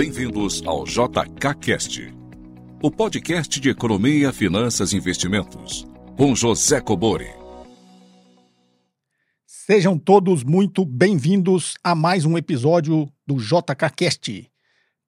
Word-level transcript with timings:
Bem-vindos 0.00 0.62
ao 0.64 0.86
JKCast, 0.86 2.10
o 2.82 2.90
podcast 2.90 3.60
de 3.60 3.68
economia, 3.68 4.32
finanças 4.32 4.94
e 4.94 4.96
investimentos, 4.96 5.86
com 6.16 6.34
José 6.34 6.80
Cobori. 6.80 7.28
Sejam 9.44 9.98
todos 9.98 10.42
muito 10.42 10.86
bem-vindos 10.86 11.74
a 11.84 11.94
mais 11.94 12.24
um 12.24 12.38
episódio 12.38 13.12
do 13.26 13.36
JKCast. 13.36 14.50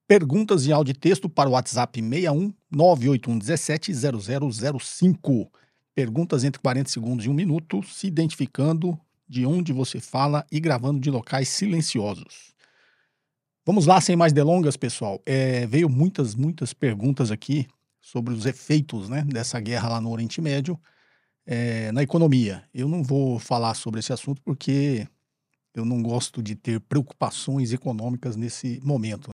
Perguntas 0.06 0.66
em 0.66 0.72
áudio 0.72 0.92
e 0.92 0.94
texto 0.94 1.26
para 1.26 1.48
o 1.48 1.52
WhatsApp 1.52 1.98
61 1.98 2.52
981 2.70 3.38
17 3.38 3.92
0005. 4.78 5.50
Perguntas 5.94 6.44
entre 6.44 6.60
40 6.60 6.90
segundos 6.90 7.24
e 7.24 7.30
um 7.30 7.34
minuto, 7.34 7.82
se 7.82 8.08
identificando 8.08 9.00
de 9.26 9.46
onde 9.46 9.72
você 9.72 9.98
fala 10.00 10.44
e 10.52 10.60
gravando 10.60 11.00
de 11.00 11.10
locais 11.10 11.48
silenciosos. 11.48 12.52
Vamos 13.64 13.86
lá, 13.86 14.00
sem 14.00 14.16
mais 14.16 14.32
delongas, 14.32 14.76
pessoal. 14.76 15.22
É, 15.24 15.66
veio 15.68 15.88
muitas, 15.88 16.34
muitas 16.34 16.72
perguntas 16.72 17.30
aqui 17.30 17.68
sobre 18.00 18.34
os 18.34 18.44
efeitos 18.44 19.08
né, 19.08 19.22
dessa 19.22 19.60
guerra 19.60 19.88
lá 19.88 20.00
no 20.00 20.10
Oriente 20.10 20.40
Médio 20.40 20.78
é, 21.46 21.92
na 21.92 22.02
economia. 22.02 22.64
Eu 22.74 22.88
não 22.88 23.04
vou 23.04 23.38
falar 23.38 23.74
sobre 23.74 24.00
esse 24.00 24.12
assunto 24.12 24.42
porque 24.42 25.06
eu 25.72 25.84
não 25.84 26.02
gosto 26.02 26.42
de 26.42 26.56
ter 26.56 26.80
preocupações 26.80 27.72
econômicas 27.72 28.34
nesse 28.34 28.80
momento. 28.82 29.30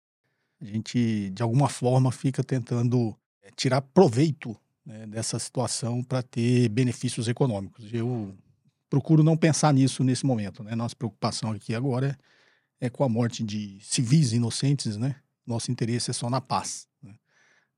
A 0.59 0.65
gente, 0.65 1.29
de 1.29 1.43
alguma 1.43 1.69
forma, 1.69 2.11
fica 2.11 2.43
tentando 2.43 3.15
é, 3.43 3.51
tirar 3.55 3.81
proveito 3.81 4.57
né, 4.83 5.05
dessa 5.05 5.37
situação 5.37 6.01
para 6.01 6.23
ter 6.23 6.67
benefícios 6.69 7.27
econômicos. 7.27 7.93
Eu 7.93 8.33
procuro 8.89 9.23
não 9.23 9.37
pensar 9.37 9.71
nisso 9.71 10.03
nesse 10.03 10.25
momento. 10.25 10.63
Né? 10.63 10.73
Nossa 10.75 10.95
preocupação 10.95 11.51
aqui 11.51 11.75
agora 11.75 12.07
é 12.07 12.34
é 12.85 12.89
com 12.89 13.03
a 13.03 13.09
morte 13.09 13.43
de 13.43 13.79
civis 13.81 14.33
inocentes, 14.33 14.97
né? 14.97 15.15
Nosso 15.45 15.71
interesse 15.71 16.09
é 16.09 16.13
só 16.13 16.29
na 16.29 16.41
paz. 16.41 16.87
Né? 17.01 17.13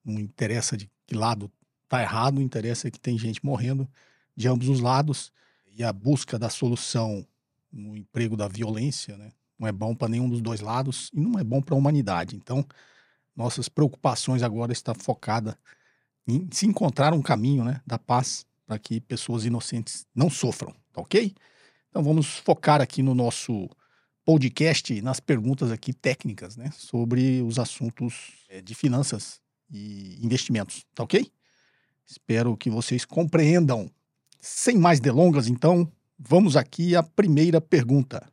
Não 0.04 0.20
interessa 0.20 0.78
de 0.78 0.90
que 1.06 1.16
lado 1.16 1.52
está 1.84 2.02
errado, 2.02 2.42
interessa 2.42 2.92
que 2.92 3.00
tem 3.00 3.18
gente 3.18 3.46
morrendo 3.46 3.88
de 4.36 4.48
ambos 4.48 4.70
os 4.70 4.80
lados 4.80 5.32
e 5.76 5.84
a 5.84 5.92
busca 5.92 6.38
da 6.38 6.50
solução 6.50 7.26
no 7.72 7.96
emprego 7.96 8.38
da 8.38 8.48
violência, 8.48 9.18
né? 9.18 9.32
Não 9.60 9.68
é 9.68 9.72
bom 9.72 9.96
para 9.96 10.08
nenhum 10.08 10.30
dos 10.30 10.42
dois 10.42 10.62
lados 10.62 11.10
e 11.14 11.20
não 11.20 11.40
é 11.40 11.44
bom 11.44 11.62
para 11.62 11.74
a 11.74 11.78
humanidade. 11.78 12.36
Então, 12.36 12.64
nossas 13.36 13.68
preocupações 13.68 14.44
agora 14.44 14.72
estão 14.72 14.94
focadas 14.94 15.56
em 16.28 16.48
se 16.52 16.66
encontrar 16.66 17.14
um 17.14 17.22
caminho, 17.22 17.64
né, 17.64 17.82
da 17.86 17.98
paz 17.98 18.46
para 18.66 18.78
que 18.78 19.00
pessoas 19.00 19.46
inocentes 19.46 20.06
não 20.14 20.30
sofram, 20.30 20.76
tá 20.92 21.02
ok? 21.02 21.34
Então 21.90 22.04
vamos 22.04 22.28
focar 22.38 22.82
aqui 22.82 23.02
no 23.02 23.16
nosso 23.16 23.70
podcast 24.28 25.02
nas 25.02 25.22
perguntas 25.22 25.72
aqui 25.72 25.94
técnicas, 25.94 26.58
né, 26.58 26.70
sobre 26.76 27.42
os 27.42 27.58
assuntos 27.58 28.34
é, 28.50 28.62
de 28.62 28.76
finanças 28.76 29.40
e 29.72 30.20
investimentos, 30.22 30.86
tá 30.94 31.04
ok? 31.04 31.32
Espero 32.06 32.58
que 32.58 32.70
vocês 32.70 33.06
compreendam. 33.06 33.90
Sem 34.42 34.78
mais 34.78 35.00
delongas, 35.00 35.48
então, 35.48 35.90
vamos 36.20 36.58
aqui 36.58 36.94
à 36.94 37.02
primeira 37.02 37.62
pergunta. 37.62 38.28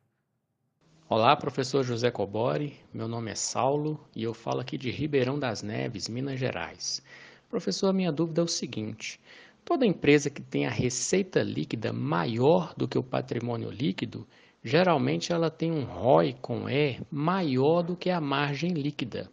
Olá, 1.09 1.37
professor 1.37 1.85
José 1.85 2.11
Cobori. 2.11 2.75
Meu 2.93 3.07
nome 3.07 3.31
é 3.31 3.37
Saulo 3.37 4.05
e 4.17 4.25
eu 4.25 4.35
falo 4.35 4.59
aqui 4.59 4.77
de 4.77 4.91
Ribeirão 4.91 5.39
das 5.39 5.63
Neves, 5.63 6.09
Minas 6.09 6.41
Gerais. 6.41 7.03
Professor, 7.49 7.87
a 7.87 7.93
minha 7.93 8.11
dúvida 8.11 8.41
é 8.41 8.45
o 8.45 8.49
seguinte: 8.49 9.21
toda 9.65 9.87
empresa 9.87 10.29
que 10.29 10.43
tem 10.43 10.67
a 10.67 10.71
receita 10.71 11.41
líquida 11.41 11.93
maior 11.93 12.75
do 12.77 12.89
que 12.89 12.99
o 12.99 13.03
patrimônio 13.03 13.71
líquido 13.71 14.27
geralmente 14.65 15.31
ela 15.31 15.51
tem 15.51 15.71
um 15.71 15.85
ROI 15.85 16.35
com 16.41 16.69
E 16.69 16.99
maior 17.11 17.83
do 17.83 17.95
que 17.95 18.09
a 18.09 18.21
margem 18.21 18.73
líquida. 18.73 19.31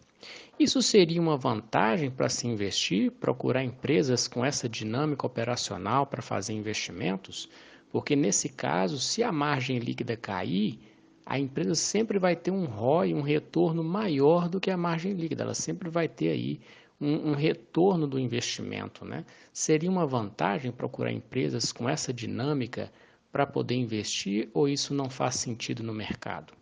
Isso 0.60 0.82
seria 0.82 1.22
uma 1.22 1.38
vantagem 1.38 2.12
para 2.12 2.30
se 2.30 2.46
investir, 2.46 3.12
procurar 3.12 3.64
empresas 3.64 4.28
com 4.28 4.46
essa 4.46 4.70
dinâmica 4.70 5.26
operacional 5.26 6.06
para 6.06 6.22
fazer 6.22 6.54
investimentos? 6.54 7.50
Porque 7.92 8.16
nesse 8.16 8.50
caso, 8.50 9.00
se 9.00 9.24
a 9.24 9.32
margem 9.32 9.80
líquida 9.80 10.16
cair, 10.16 10.80
a 11.26 11.40
empresa 11.40 11.76
sempre 11.76 12.20
vai 12.20 12.36
ter 12.36 12.52
um 12.52 12.66
ROI, 12.66 13.14
um 13.14 13.22
retorno 13.22 13.84
maior 13.84 14.50
do 14.50 14.60
que 14.60 14.70
a 14.70 14.78
margem 14.78 15.14
líquida. 15.14 15.44
Ela 15.44 15.54
sempre 15.54 15.90
vai 15.90 16.08
ter 16.08 16.30
aí 16.30 16.60
um, 17.00 17.32
um 17.32 17.34
retorno 17.34 18.06
do 18.06 18.20
investimento. 18.20 19.06
Né? 19.06 19.26
Seria 19.52 19.90
uma 19.90 20.06
vantagem 20.06 20.72
procurar 20.72 21.12
empresas 21.12 21.72
com 21.72 21.88
essa 21.88 22.14
dinâmica 22.14 22.92
para 23.32 23.48
poder 23.48 23.76
investir 23.76 24.50
ou 24.54 24.68
isso 24.68 24.94
não 24.94 25.10
faz 25.10 25.36
sentido 25.36 25.82
no 25.82 25.94
mercado? 25.94 26.54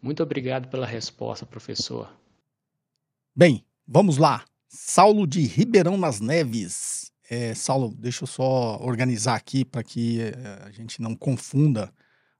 Muito 0.00 0.22
obrigado 0.22 0.68
pela 0.68 0.86
resposta, 0.86 1.44
professor. 1.44 2.08
Bem, 3.34 3.64
vamos 3.86 4.16
lá. 4.16 4.44
Saulo 4.68 5.26
de 5.26 5.40
Ribeirão 5.40 5.96
nas 5.96 6.20
Neves. 6.20 7.10
É, 7.28 7.54
Saulo, 7.54 7.94
deixa 7.94 8.22
eu 8.22 8.26
só 8.26 8.78
organizar 8.80 9.34
aqui 9.34 9.64
para 9.64 9.82
que 9.82 10.20
é, 10.20 10.62
a 10.64 10.70
gente 10.70 11.02
não 11.02 11.14
confunda 11.14 11.92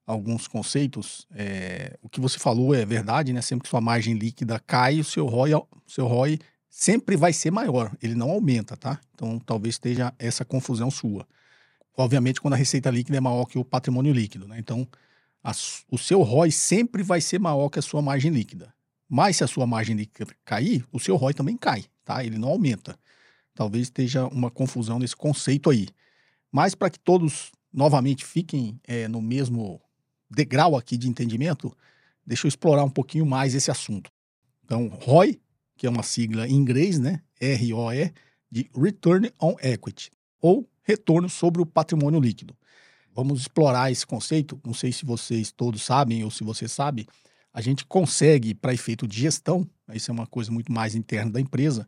alguns 0.06 0.46
conceitos. 0.46 1.26
É, 1.34 1.98
o 2.00 2.08
que 2.08 2.20
você 2.20 2.38
falou 2.38 2.74
é 2.74 2.84
verdade, 2.86 3.32
né? 3.32 3.42
Sempre 3.42 3.64
que 3.64 3.70
sua 3.70 3.80
margem 3.80 4.14
líquida 4.14 4.58
cai, 4.60 5.00
o 5.00 5.04
seu 5.04 5.26
ROI, 5.26 5.50
seu 5.86 6.06
ROI 6.06 6.38
sempre 6.70 7.16
vai 7.16 7.32
ser 7.32 7.50
maior, 7.50 7.94
ele 8.00 8.14
não 8.14 8.30
aumenta, 8.30 8.76
tá? 8.76 9.00
Então 9.14 9.38
talvez 9.40 9.74
esteja 9.74 10.14
essa 10.18 10.44
confusão 10.44 10.90
sua 10.90 11.26
obviamente, 12.02 12.40
quando 12.40 12.54
a 12.54 12.56
receita 12.56 12.90
líquida 12.90 13.18
é 13.18 13.20
maior 13.20 13.44
que 13.46 13.58
o 13.58 13.64
patrimônio 13.64 14.12
líquido. 14.12 14.46
Né? 14.46 14.58
Então, 14.58 14.86
a, 15.42 15.52
o 15.90 15.98
seu 15.98 16.22
ROI 16.22 16.50
sempre 16.50 17.02
vai 17.02 17.20
ser 17.20 17.38
maior 17.38 17.68
que 17.68 17.78
a 17.78 17.82
sua 17.82 18.00
margem 18.00 18.30
líquida. 18.30 18.72
Mas 19.08 19.36
se 19.36 19.44
a 19.44 19.46
sua 19.46 19.66
margem 19.66 19.96
líquida 19.96 20.30
cair, 20.44 20.84
o 20.92 21.00
seu 21.00 21.16
ROI 21.16 21.34
também 21.34 21.56
cai, 21.56 21.84
tá? 22.04 22.22
Ele 22.22 22.38
não 22.38 22.48
aumenta. 22.48 22.98
Talvez 23.54 23.84
esteja 23.84 24.26
uma 24.26 24.50
confusão 24.50 24.98
nesse 24.98 25.16
conceito 25.16 25.70
aí. 25.70 25.88
Mas 26.52 26.74
para 26.74 26.90
que 26.90 26.98
todos 26.98 27.50
novamente 27.72 28.24
fiquem 28.24 28.78
é, 28.86 29.08
no 29.08 29.22
mesmo 29.22 29.80
degrau 30.30 30.76
aqui 30.76 30.96
de 30.96 31.08
entendimento, 31.08 31.74
deixa 32.26 32.46
eu 32.46 32.48
explorar 32.48 32.84
um 32.84 32.90
pouquinho 32.90 33.24
mais 33.24 33.54
esse 33.54 33.70
assunto. 33.70 34.10
Então, 34.64 34.88
ROI, 34.88 35.40
que 35.76 35.86
é 35.86 35.90
uma 35.90 36.02
sigla 36.02 36.46
em 36.46 36.54
inglês, 36.54 36.98
né? 36.98 37.22
R-O-E, 37.40 38.12
de 38.50 38.70
Return 38.74 39.32
on 39.40 39.56
Equity, 39.62 40.10
ou 40.40 40.68
retorno 40.88 41.28
sobre 41.28 41.60
o 41.60 41.66
patrimônio 41.66 42.18
líquido. 42.18 42.56
Vamos 43.14 43.42
explorar 43.42 43.92
esse 43.92 44.06
conceito. 44.06 44.58
Não 44.64 44.72
sei 44.72 44.90
se 44.90 45.04
vocês 45.04 45.52
todos 45.52 45.82
sabem 45.82 46.24
ou 46.24 46.30
se 46.30 46.42
você 46.42 46.66
sabe, 46.66 47.06
a 47.52 47.60
gente 47.60 47.84
consegue, 47.84 48.54
para 48.54 48.72
efeito 48.72 49.06
de 49.06 49.20
gestão, 49.20 49.68
isso 49.92 50.10
é 50.10 50.14
uma 50.14 50.26
coisa 50.26 50.50
muito 50.50 50.72
mais 50.72 50.94
interna 50.94 51.32
da 51.32 51.40
empresa, 51.40 51.86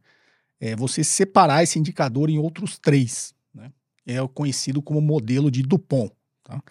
é 0.58 0.76
você 0.76 1.02
separar 1.02 1.62
esse 1.62 1.78
indicador 1.78 2.28
em 2.28 2.38
outros 2.38 2.78
três. 2.78 3.34
Né? 3.54 3.72
É 4.06 4.16
conhecido 4.28 4.82
como 4.82 5.00
modelo 5.00 5.50
de 5.50 5.62
Dupont. 5.62 6.12
Tá? 6.42 6.62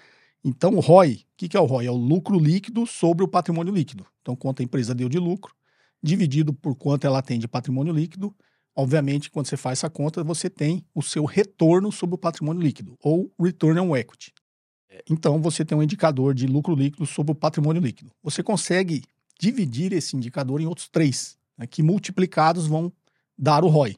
Então, 0.43 0.75
o 0.75 0.79
ROI, 0.79 1.13
o 1.13 1.37
que, 1.37 1.49
que 1.49 1.57
é 1.57 1.59
o 1.59 1.65
ROI? 1.65 1.87
É 1.87 1.91
o 1.91 1.95
lucro 1.95 2.37
líquido 2.37 2.85
sobre 2.85 3.23
o 3.23 3.27
patrimônio 3.27 3.73
líquido. 3.73 4.05
Então, 4.21 4.35
quanto 4.35 4.61
a 4.61 4.63
empresa 4.63 4.93
deu 4.93 5.09
de 5.09 5.17
lucro, 5.17 5.53
dividido 6.01 6.53
por 6.53 6.75
quanto 6.75 7.07
ela 7.07 7.21
tem 7.21 7.39
de 7.39 7.47
patrimônio 7.47 7.93
líquido, 7.93 8.35
Obviamente, 8.79 9.29
quando 9.29 9.45
você 9.45 9.57
faz 9.57 9.79
essa 9.79 9.89
conta, 9.89 10.23
você 10.23 10.49
tem 10.49 10.85
o 10.95 11.03
seu 11.03 11.25
retorno 11.25 11.91
sobre 11.91 12.15
o 12.15 12.17
patrimônio 12.17 12.61
líquido, 12.61 12.97
ou 13.03 13.29
return 13.37 13.77
on 13.77 13.93
equity. 13.93 14.31
Então, 15.09 15.41
você 15.41 15.65
tem 15.65 15.77
um 15.77 15.83
indicador 15.83 16.33
de 16.33 16.47
lucro 16.47 16.73
líquido 16.73 17.05
sobre 17.05 17.33
o 17.33 17.35
patrimônio 17.35 17.81
líquido. 17.81 18.09
Você 18.23 18.41
consegue 18.41 19.03
dividir 19.37 19.91
esse 19.91 20.15
indicador 20.15 20.61
em 20.61 20.65
outros 20.65 20.87
três, 20.87 21.37
né, 21.57 21.67
que 21.67 21.83
multiplicados 21.83 22.67
vão 22.67 22.89
dar 23.37 23.65
o 23.65 23.67
ROI. 23.67 23.97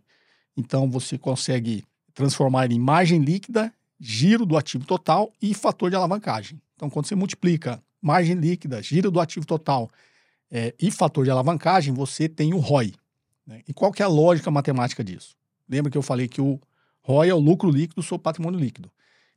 Então, 0.57 0.89
você 0.89 1.15
consegue 1.15 1.83
transformar 2.11 2.71
em 2.71 2.79
margem 2.79 3.19
líquida, 3.19 3.71
giro 3.99 4.47
do 4.47 4.57
ativo 4.57 4.83
total 4.83 5.31
e 5.39 5.53
fator 5.53 5.91
de 5.91 5.95
alavancagem. 5.95 6.59
Então, 6.75 6.89
quando 6.89 7.05
você 7.05 7.13
multiplica 7.13 7.79
margem 8.01 8.33
líquida, 8.33 8.81
giro 8.81 9.11
do 9.11 9.19
ativo 9.19 9.45
total 9.45 9.91
é, 10.49 10.73
e 10.81 10.89
fator 10.89 11.23
de 11.23 11.29
alavancagem, 11.29 11.93
você 11.93 12.27
tem 12.27 12.51
o 12.51 12.57
ROI. 12.57 12.95
Né? 13.51 13.61
E 13.67 13.73
qual 13.73 13.91
que 13.91 14.01
é 14.01 14.05
a 14.05 14.09
lógica 14.09 14.49
matemática 14.49 15.03
disso? 15.03 15.35
Lembra 15.67 15.91
que 15.91 15.97
eu 15.97 16.01
falei 16.01 16.27
que 16.27 16.39
o 16.39 16.59
ROI 17.01 17.29
é 17.29 17.33
o 17.33 17.39
lucro 17.39 17.69
líquido 17.69 18.01
sobre 18.01 18.21
o 18.21 18.23
patrimônio 18.23 18.59
líquido. 18.59 18.89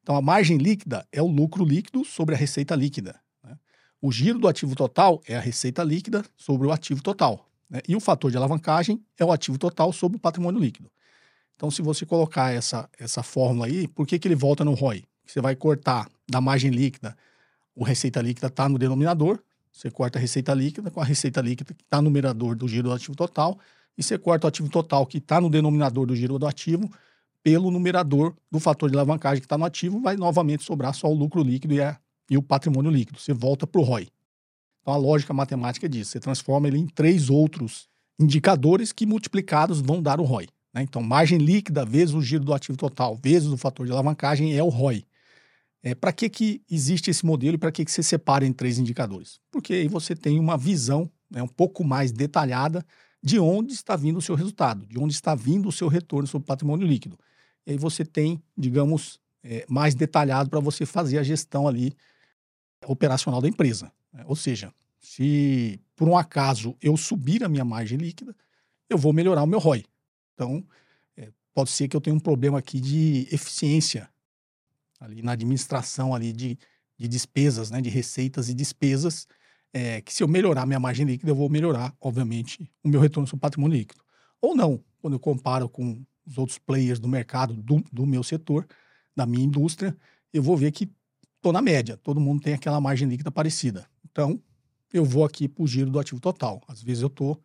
Então, 0.03 0.15
a 0.15 0.23
margem 0.23 0.57
líquida 0.57 1.07
é 1.11 1.21
o 1.21 1.27
lucro 1.27 1.65
líquido 1.65 2.05
sobre 2.05 2.35
a 2.35 2.39
receita 2.39 2.77
líquida. 2.77 3.19
Né? 3.43 3.57
O 4.01 4.13
giro 4.13 4.39
do 4.39 4.47
ativo 4.47 4.77
total 4.77 5.21
é 5.27 5.37
a 5.37 5.41
receita 5.41 5.83
líquida 5.83 6.25
sobre 6.37 6.67
o 6.67 6.73
ativo 6.73 7.03
total. 7.03 7.49
Né? 7.69 7.81
E 7.89 7.97
o 7.97 8.01
fator 8.01 8.31
de 8.31 8.37
alavancagem 8.37 9.03
é 9.19 9.25
o 9.25 9.33
ativo 9.33 9.59
total 9.59 9.93
sobre 9.93 10.17
o 10.17 10.21
patrimônio 10.21 10.61
líquido. 10.61 10.91
Então, 11.57 11.71
se 11.71 11.83
você 11.83 12.07
colocar 12.07 12.53
essa, 12.53 12.89
essa 12.99 13.23
fórmula 13.23 13.67
aí, 13.67 13.89
por 13.89 14.07
que, 14.07 14.19
que 14.19 14.29
ele 14.29 14.35
volta 14.35 14.65
no 14.65 14.75
ROI? 14.75 15.05
Você 15.27 15.41
vai 15.41 15.57
cortar 15.57 16.09
da 16.29 16.41
margem 16.41 16.71
líquida, 16.71 17.17
o 17.75 17.83
receita 17.83 18.21
líquida 18.21 18.49
está 18.49 18.69
no 18.69 18.79
denominador, 18.79 19.41
você 19.73 19.91
corta 19.91 20.19
a 20.19 20.21
receita 20.21 20.55
líquida 20.55 20.91
com 20.91 21.01
a 21.01 21.05
receita 21.05 21.41
líquida 21.41 21.75
que 21.75 21.83
está 21.83 21.99
no 21.99 22.05
numerador 22.05 22.55
do 22.55 22.69
giro 22.69 22.89
do 22.89 22.95
ativo 22.95 23.17
total, 23.17 23.59
e 23.97 24.03
você 24.03 24.19
corta 24.19 24.47
o 24.47 24.49
ativo 24.49 24.69
total 24.69 25.07
que 25.07 25.19
está 25.19 25.41
no 25.41 25.49
denominador 25.49 26.07
do 26.07 26.17
giro 26.17 26.39
do 26.39 26.47
ativo 26.47 26.91
pelo 27.43 27.71
numerador 27.71 28.35
do 28.51 28.59
fator 28.59 28.91
de 28.91 28.97
alavancagem 28.97 29.41
que 29.41 29.45
está 29.45 29.59
no 29.59 29.65
ativo, 29.67 30.01
vai 30.01 30.17
novamente 30.17 30.65
sobrar 30.65 30.95
só 30.95 31.09
o 31.09 31.15
lucro 31.15 31.43
líquido 31.43 31.75
e, 31.75 31.83
a, 31.83 31.99
e 32.31 32.39
o 32.39 32.43
patrimônio 32.43 32.91
líquido. 32.91 33.21
Você 33.21 33.35
volta 33.35 33.67
para 33.67 33.81
o 33.81 33.85
ROI. 33.85 34.09
Então 34.81 34.95
a 34.95 34.97
lógica 34.97 35.35
matemática 35.35 35.87
é 35.87 35.89
disso. 35.89 36.13
Você 36.13 36.21
transforma 36.21 36.69
ele 36.69 36.79
em 36.79 36.87
três 36.87 37.29
outros 37.29 37.87
indicadores 38.19 38.93
que 38.93 39.05
multiplicados 39.05 39.81
vão 39.81 40.03
dar 40.03 40.21
o 40.21 40.25
ROI. 40.25 40.49
Né? 40.73 40.83
Então, 40.83 41.01
margem 41.03 41.39
líquida 41.39 41.85
vezes 41.85 42.15
o 42.15 42.21
giro 42.21 42.45
do 42.45 42.53
ativo 42.53 42.77
total 42.77 43.17
vezes 43.17 43.49
o 43.49 43.57
fator 43.57 43.87
de 43.87 43.93
alavancagem 43.93 44.57
é 44.57 44.63
o 44.63 44.69
ROI. 44.69 45.05
É, 45.83 45.95
para 45.95 46.13
que, 46.13 46.31
que 46.31 46.63
existe 46.71 47.11
esse 47.11 47.25
modelo 47.27 47.57
e 47.57 47.59
para 47.59 47.71
que, 47.71 47.85
que 47.85 47.93
você 47.93 48.03
separa 48.03 48.47
em 48.47 48.53
três 48.53 48.79
indicadores? 48.79 49.39
Porque 49.51 49.75
aí 49.75 49.89
você 49.89 50.17
tem 50.17 50.41
uma 50.41 50.57
visão 50.57 51.11
né, 51.31 51.43
um 51.43 51.49
pouco 51.49 51.85
mais 51.85 52.11
detalhada 52.11 52.85
de 53.25 53.39
onde 53.39 53.73
está 53.73 53.97
vindo 53.97 54.19
o 54.19 54.23
seu 54.23 54.35
resultado, 54.35 54.85
de 54.85 54.99
onde 54.99 55.15
está 55.15 55.35
vindo 55.35 55.67
o 55.67 55.73
seu 55.73 55.89
retorno 55.89 56.27
sobre 56.27 56.47
patrimônio 56.47 56.87
líquido. 56.87 57.19
E 57.67 57.71
aí 57.71 57.79
você 57.79 58.05
tem, 58.05 58.39
digamos, 58.55 59.19
é, 59.43 59.65
mais 59.67 59.95
detalhado 59.95 60.51
para 60.51 60.61
você 60.61 60.85
fazer 60.85 61.17
a 61.17 61.23
gestão 61.23 61.67
ali 61.67 61.97
operacional 62.87 63.41
da 63.41 63.49
empresa. 63.49 63.91
Né? 64.13 64.23
Ou 64.27 64.37
seja, 64.37 64.71
se 65.01 65.81
por 65.97 66.07
um 66.07 66.19
acaso 66.19 66.77
eu 66.83 66.99
subir 66.99 67.43
a 67.43 67.49
minha 67.49 67.65
margem 67.65 67.97
líquida, 67.97 68.37
eu 68.91 68.99
vou 68.99 69.11
melhorar 69.11 69.43
o 69.43 69.47
meu 69.47 69.59
ROI. 69.59 69.87
Então, 70.35 70.63
é, 71.17 71.31
pode 71.55 71.71
ser 71.71 71.89
que 71.89 71.97
eu 71.97 72.03
tenha 72.03 72.15
um 72.15 72.21
problema 72.21 72.59
aqui 72.59 72.79
de 72.79 73.27
eficiência 73.33 74.07
ali 75.01 75.23
na 75.23 75.33
administração 75.33 76.15
ali 76.15 76.31
de, 76.31 76.59
de 76.99 77.09
despesas, 77.09 77.71
né, 77.71 77.81
de 77.81 77.89
receitas 77.89 78.51
e 78.51 78.55
despesas, 78.55 79.27
é, 79.75 80.01
que 80.01 80.15
se 80.15 80.23
eu 80.23 80.29
melhorar 80.29 80.65
minha 80.65 80.79
margem 80.79 81.05
líquida, 81.05 81.33
eu 81.33 81.35
vou 81.35 81.51
melhorar, 81.51 81.93
obviamente, 82.01 82.71
o 82.83 82.89
meu 82.89 83.01
retorno 83.01 83.27
sobre 83.27 83.41
patrimônio 83.41 83.77
líquido. 83.77 84.01
Ou 84.41 84.55
não, 84.55 84.81
quando 85.03 85.15
eu 85.15 85.21
comparo 85.21 85.69
com 85.69 86.01
os 86.25 86.39
outros 86.39 86.59
players 86.59 87.01
do 87.01 87.09
mercado, 87.09 87.53
do, 87.53 87.85
do 87.93 88.07
meu 88.07 88.23
setor, 88.23 88.67
da 89.17 89.27
minha 89.27 89.45
indústria, 89.45 89.97
eu 90.33 90.43
vou 90.43 90.57
ver 90.57 90.71
que 90.71 90.89
estou 91.37 91.53
na 91.53 91.61
média, 91.61 91.97
todo 91.97 92.21
mundo 92.21 92.41
tem 92.41 92.55
aquela 92.55 92.81
margem 92.81 93.09
líquida 93.09 93.33
parecida. 93.33 93.85
Então, 94.09 94.41
eu 94.93 95.05
vou 95.05 95.25
aqui 95.25 95.49
para 95.49 95.65
o 95.65 95.67
giro 95.67 95.91
do 95.91 95.99
ativo 95.99 96.21
total. 96.21 96.63
Às 96.69 96.81
vezes 96.81 97.03
eu 97.03 97.11
tô, 97.11 97.37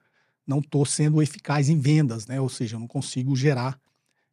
não 0.45 0.59
estou 0.59 0.85
sendo 0.85 1.23
eficaz 1.23 1.67
em 1.67 1.79
vendas, 1.79 2.27
né? 2.27 2.39
ou 2.39 2.47
seja, 2.47 2.75
eu 2.75 2.79
não 2.79 2.87
consigo 2.87 3.35
gerar 3.35 3.79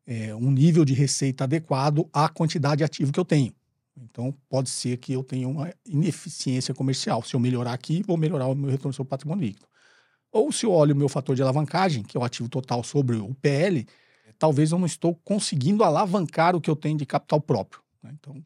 é, 0.07 0.35
um 0.35 0.51
nível 0.51 0.85
de 0.85 0.93
receita 0.93 1.45
adequado 1.45 2.07
à 2.13 2.29
quantidade 2.29 2.79
de 2.79 2.85
ativo 2.85 3.11
que 3.11 3.19
eu 3.19 3.25
tenho. 3.25 3.55
Então, 3.97 4.35
pode 4.49 4.69
ser 4.69 4.99
que 4.99 5.13
eu 5.13 5.25
tenha 5.25 5.49
uma 5.49 5.73
ineficiência 5.85 6.75
comercial. 6.75 7.23
Se 7.23 7.35
eu 7.35 7.41
melhorar 7.41 7.73
aqui, 7.73 8.03
vou 8.03 8.17
melhorar 8.17 8.47
o 8.47 8.55
meu 8.55 8.71
retorno 8.71 8.93
sobre 8.93 9.09
o 9.09 9.11
patrimônio 9.11 9.47
líquido. 9.47 9.67
Ou 10.31 10.53
se 10.53 10.67
eu 10.67 10.73
olho 10.73 10.95
o 10.95 10.99
meu 10.99 11.09
fator 11.09 11.35
de 11.35 11.43
alavancagem, 11.43 12.03
que 12.03 12.17
é 12.17 12.21
o 12.21 12.25
ativo 12.25 12.49
total 12.49 12.85
sobre 12.85 13.17
o 13.17 13.35
PL, 13.35 13.87
talvez 14.39 14.71
eu 14.71 14.79
não 14.79 14.87
estou 14.87 15.15
conseguindo 15.25 15.83
alavancar 15.83 16.55
o 16.55 16.61
que 16.61 16.71
eu 16.71 16.77
tenho 16.77 16.99
de 16.99 17.07
capital 17.07 17.41
próprio. 17.41 17.81
Né? 18.03 18.11
Então, 18.19 18.45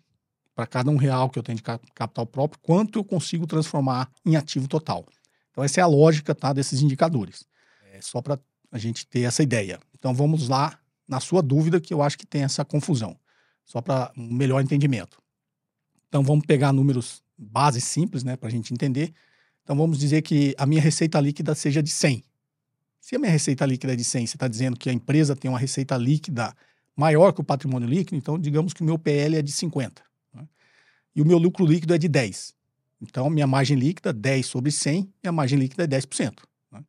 para 0.55 0.67
cada 0.67 0.91
um 0.91 0.97
real 0.97 1.29
que 1.29 1.39
eu 1.39 1.43
tenho 1.43 1.57
de 1.57 1.63
capital 1.63 2.27
próprio, 2.27 2.61
quanto 2.63 2.99
eu 2.99 3.05
consigo 3.05 3.47
transformar 3.47 4.11
em 4.25 4.37
ativo 4.37 4.69
total. 4.69 5.05
Então, 5.51 5.65
essa 5.65 5.81
é 5.81 5.83
a 5.83 5.87
lógica 5.87 6.35
tá, 6.35 6.53
desses 6.53 6.81
indicadores. 6.81 7.45
É 7.93 8.01
só 8.01 8.23
para 8.23 8.39
a 8.71 8.79
gente 8.79 9.07
ter 9.07 9.23
essa 9.23 9.43
ideia. 9.43 9.81
Então, 9.99 10.15
vamos 10.15 10.49
lá 10.49 10.79
na 11.09 11.19
sua 11.19 11.43
dúvida, 11.43 11.81
que 11.81 11.93
eu 11.93 12.03
acho 12.03 12.17
que 12.17 12.27
tem 12.27 12.45
essa 12.45 12.65
confusão, 12.65 13.17
só 13.65 13.81
para 13.81 14.13
um 14.17 14.33
melhor 14.33 14.63
entendimento. 14.63 15.21
Então 16.11 16.25
vamos 16.25 16.45
pegar 16.45 16.73
números 16.73 17.23
base 17.39 17.81
simples, 17.81 18.25
né, 18.25 18.37
para 18.37 18.49
a 18.49 18.53
gente 18.53 18.75
entender. 18.75 19.15
Então 19.63 19.77
vamos 19.77 19.97
dizer 19.97 20.23
que 20.23 20.55
a 20.59 20.67
minha 20.67 20.81
receita 20.83 21.21
líquida 21.21 21.55
seja 21.55 21.81
de 21.81 21.89
100. 21.89 22.25
Se 23.01 23.15
a 23.15 23.19
minha 23.19 23.31
receita 23.31 23.65
líquida 23.65 23.93
é 23.93 23.97
de 23.97 24.03
100, 24.03 24.27
você 24.27 24.37
está 24.37 24.49
dizendo 24.49 24.77
que 24.77 24.91
a 24.91 24.93
empresa 24.93 25.37
tem 25.37 25.49
uma 25.49 25.59
receita 25.59 25.97
líquida 25.97 26.53
maior 26.97 27.33
que 27.33 27.41
o 27.41 27.45
patrimônio 27.45 27.89
líquido, 27.89 28.17
então 28.17 28.37
digamos 28.37 28.75
que 28.75 28.83
o 28.83 28.85
meu 28.85 28.99
PL 28.99 29.37
é 29.37 29.43
de 29.43 29.53
50. 29.53 30.03
Né? 30.35 30.47
E 31.15 31.23
o 31.23 31.25
meu 31.25 31.39
lucro 31.39 31.65
líquido 31.65 31.95
é 31.95 31.99
de 31.99 32.09
10. 32.09 32.55
Então, 33.01 33.31
minha 33.31 33.47
margem 33.47 33.79
líquida, 33.79 34.13
10 34.13 34.45
sobre 34.45 34.71
100, 34.73 35.09
minha 35.23 35.33
margem 35.33 35.59
líquida 35.59 35.85
é 35.85 35.87
10%. 35.87 36.43
Né? 36.73 36.85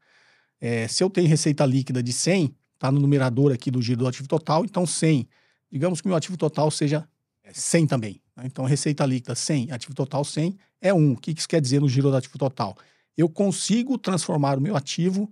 É, 0.60 0.88
se 0.88 1.04
eu 1.04 1.10
tenho 1.10 1.28
receita 1.28 1.66
líquida 1.66 2.04
de 2.04 2.12
100, 2.12 2.54
está 2.74 2.92
no 2.92 3.00
numerador 3.00 3.54
aqui 3.54 3.70
do 3.70 3.82
giro 3.82 4.00
do 4.00 4.08
ativo 4.08 4.28
total, 4.28 4.66
então 4.66 4.86
100. 4.86 5.30
Digamos 5.72 6.02
que 6.02 6.08
o 6.08 6.10
meu 6.10 6.18
ativo 6.18 6.36
total 6.36 6.70
seja 6.72 7.08
100 7.54 7.88
também. 7.88 8.22
Né? 8.36 8.44
Então, 8.46 8.66
receita 8.66 9.06
líquida 9.06 9.36
100, 9.36 9.72
ativo 9.72 9.94
total 9.94 10.24
100 10.24 10.58
é 10.82 10.94
1. 10.94 11.12
O 11.14 11.18
que 11.18 11.32
isso 11.32 11.48
quer 11.48 11.62
dizer 11.62 11.82
no 11.82 11.90
giro 11.90 12.10
do 12.10 12.16
ativo 12.16 12.38
total? 12.38 12.78
Eu 13.18 13.30
consigo 13.30 13.98
transformar 13.98 14.58
o 14.58 14.62
meu 14.62 14.76
ativo 14.76 15.32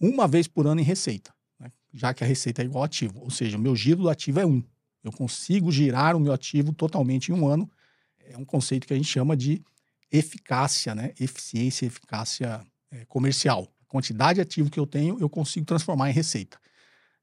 uma 0.00 0.26
vez 0.26 0.46
por 0.46 0.66
ano 0.66 0.80
em 0.80 0.84
receita, 0.84 1.32
né? 1.58 1.70
já 1.92 2.14
que 2.14 2.24
a 2.24 2.26
receita 2.26 2.62
é 2.62 2.64
igual 2.64 2.82
ao 2.82 2.86
ativo. 2.86 3.20
Ou 3.20 3.30
seja, 3.30 3.56
o 3.56 3.60
meu 3.60 3.76
giro 3.76 4.02
do 4.02 4.08
ativo 4.08 4.40
é 4.40 4.46
1. 4.46 4.62
Eu 5.04 5.12
consigo 5.12 5.70
girar 5.70 6.16
o 6.16 6.20
meu 6.20 6.32
ativo 6.32 6.72
totalmente 6.72 7.30
em 7.30 7.34
um 7.34 7.46
ano. 7.46 7.70
É 8.18 8.36
um 8.36 8.44
conceito 8.44 8.86
que 8.86 8.92
a 8.92 8.96
gente 8.96 9.08
chama 9.08 9.36
de 9.36 9.62
eficácia, 10.10 10.94
né? 10.94 11.12
eficiência 11.20 11.86
eficácia 11.86 12.64
é, 12.90 13.04
comercial. 13.06 13.68
A 13.82 13.90
quantidade 13.90 14.36
de 14.36 14.40
ativo 14.40 14.70
que 14.70 14.78
eu 14.78 14.86
tenho, 14.86 15.18
eu 15.20 15.28
consigo 15.28 15.64
transformar 15.64 16.10
em 16.10 16.12
receita. 16.12 16.58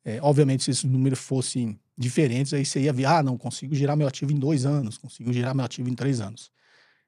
É, 0.04 0.20
obviamente, 0.22 0.64
se 0.64 0.72
esses 0.72 0.84
números 0.84 1.20
fossem 1.20 1.80
diferentes, 1.98 2.54
aí 2.54 2.64
você 2.64 2.82
ia 2.82 2.94
ver, 2.94 3.06
ah, 3.06 3.24
não, 3.24 3.38
consigo 3.38 3.74
girar 3.74 3.98
meu 3.98 4.08
ativo 4.08 4.32
em 4.32 4.38
dois 4.38 4.66
anos, 4.66 4.98
consigo 4.98 5.34
girar 5.34 5.56
meu 5.56 5.66
ativo 5.66 5.90
em 5.90 5.96
três 5.96 6.22
anos. 6.22 6.52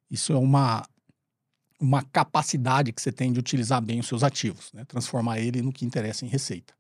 Isso 0.10 0.34
é 0.34 0.38
uma, 0.38 0.84
uma 1.80 2.02
capacidade 2.02 2.92
que 2.92 3.02
você 3.02 3.12
tem 3.12 3.32
de 3.32 3.40
utilizar 3.40 3.82
bem 3.82 4.00
os 4.00 4.08
seus 4.08 4.24
ativos, 4.24 4.74
né? 4.74 4.84
transformar 4.86 5.40
ele 5.40 5.62
no 5.62 5.72
que 5.72 5.86
interessa 5.86 6.26
em 6.26 6.28
receita. 6.28 6.74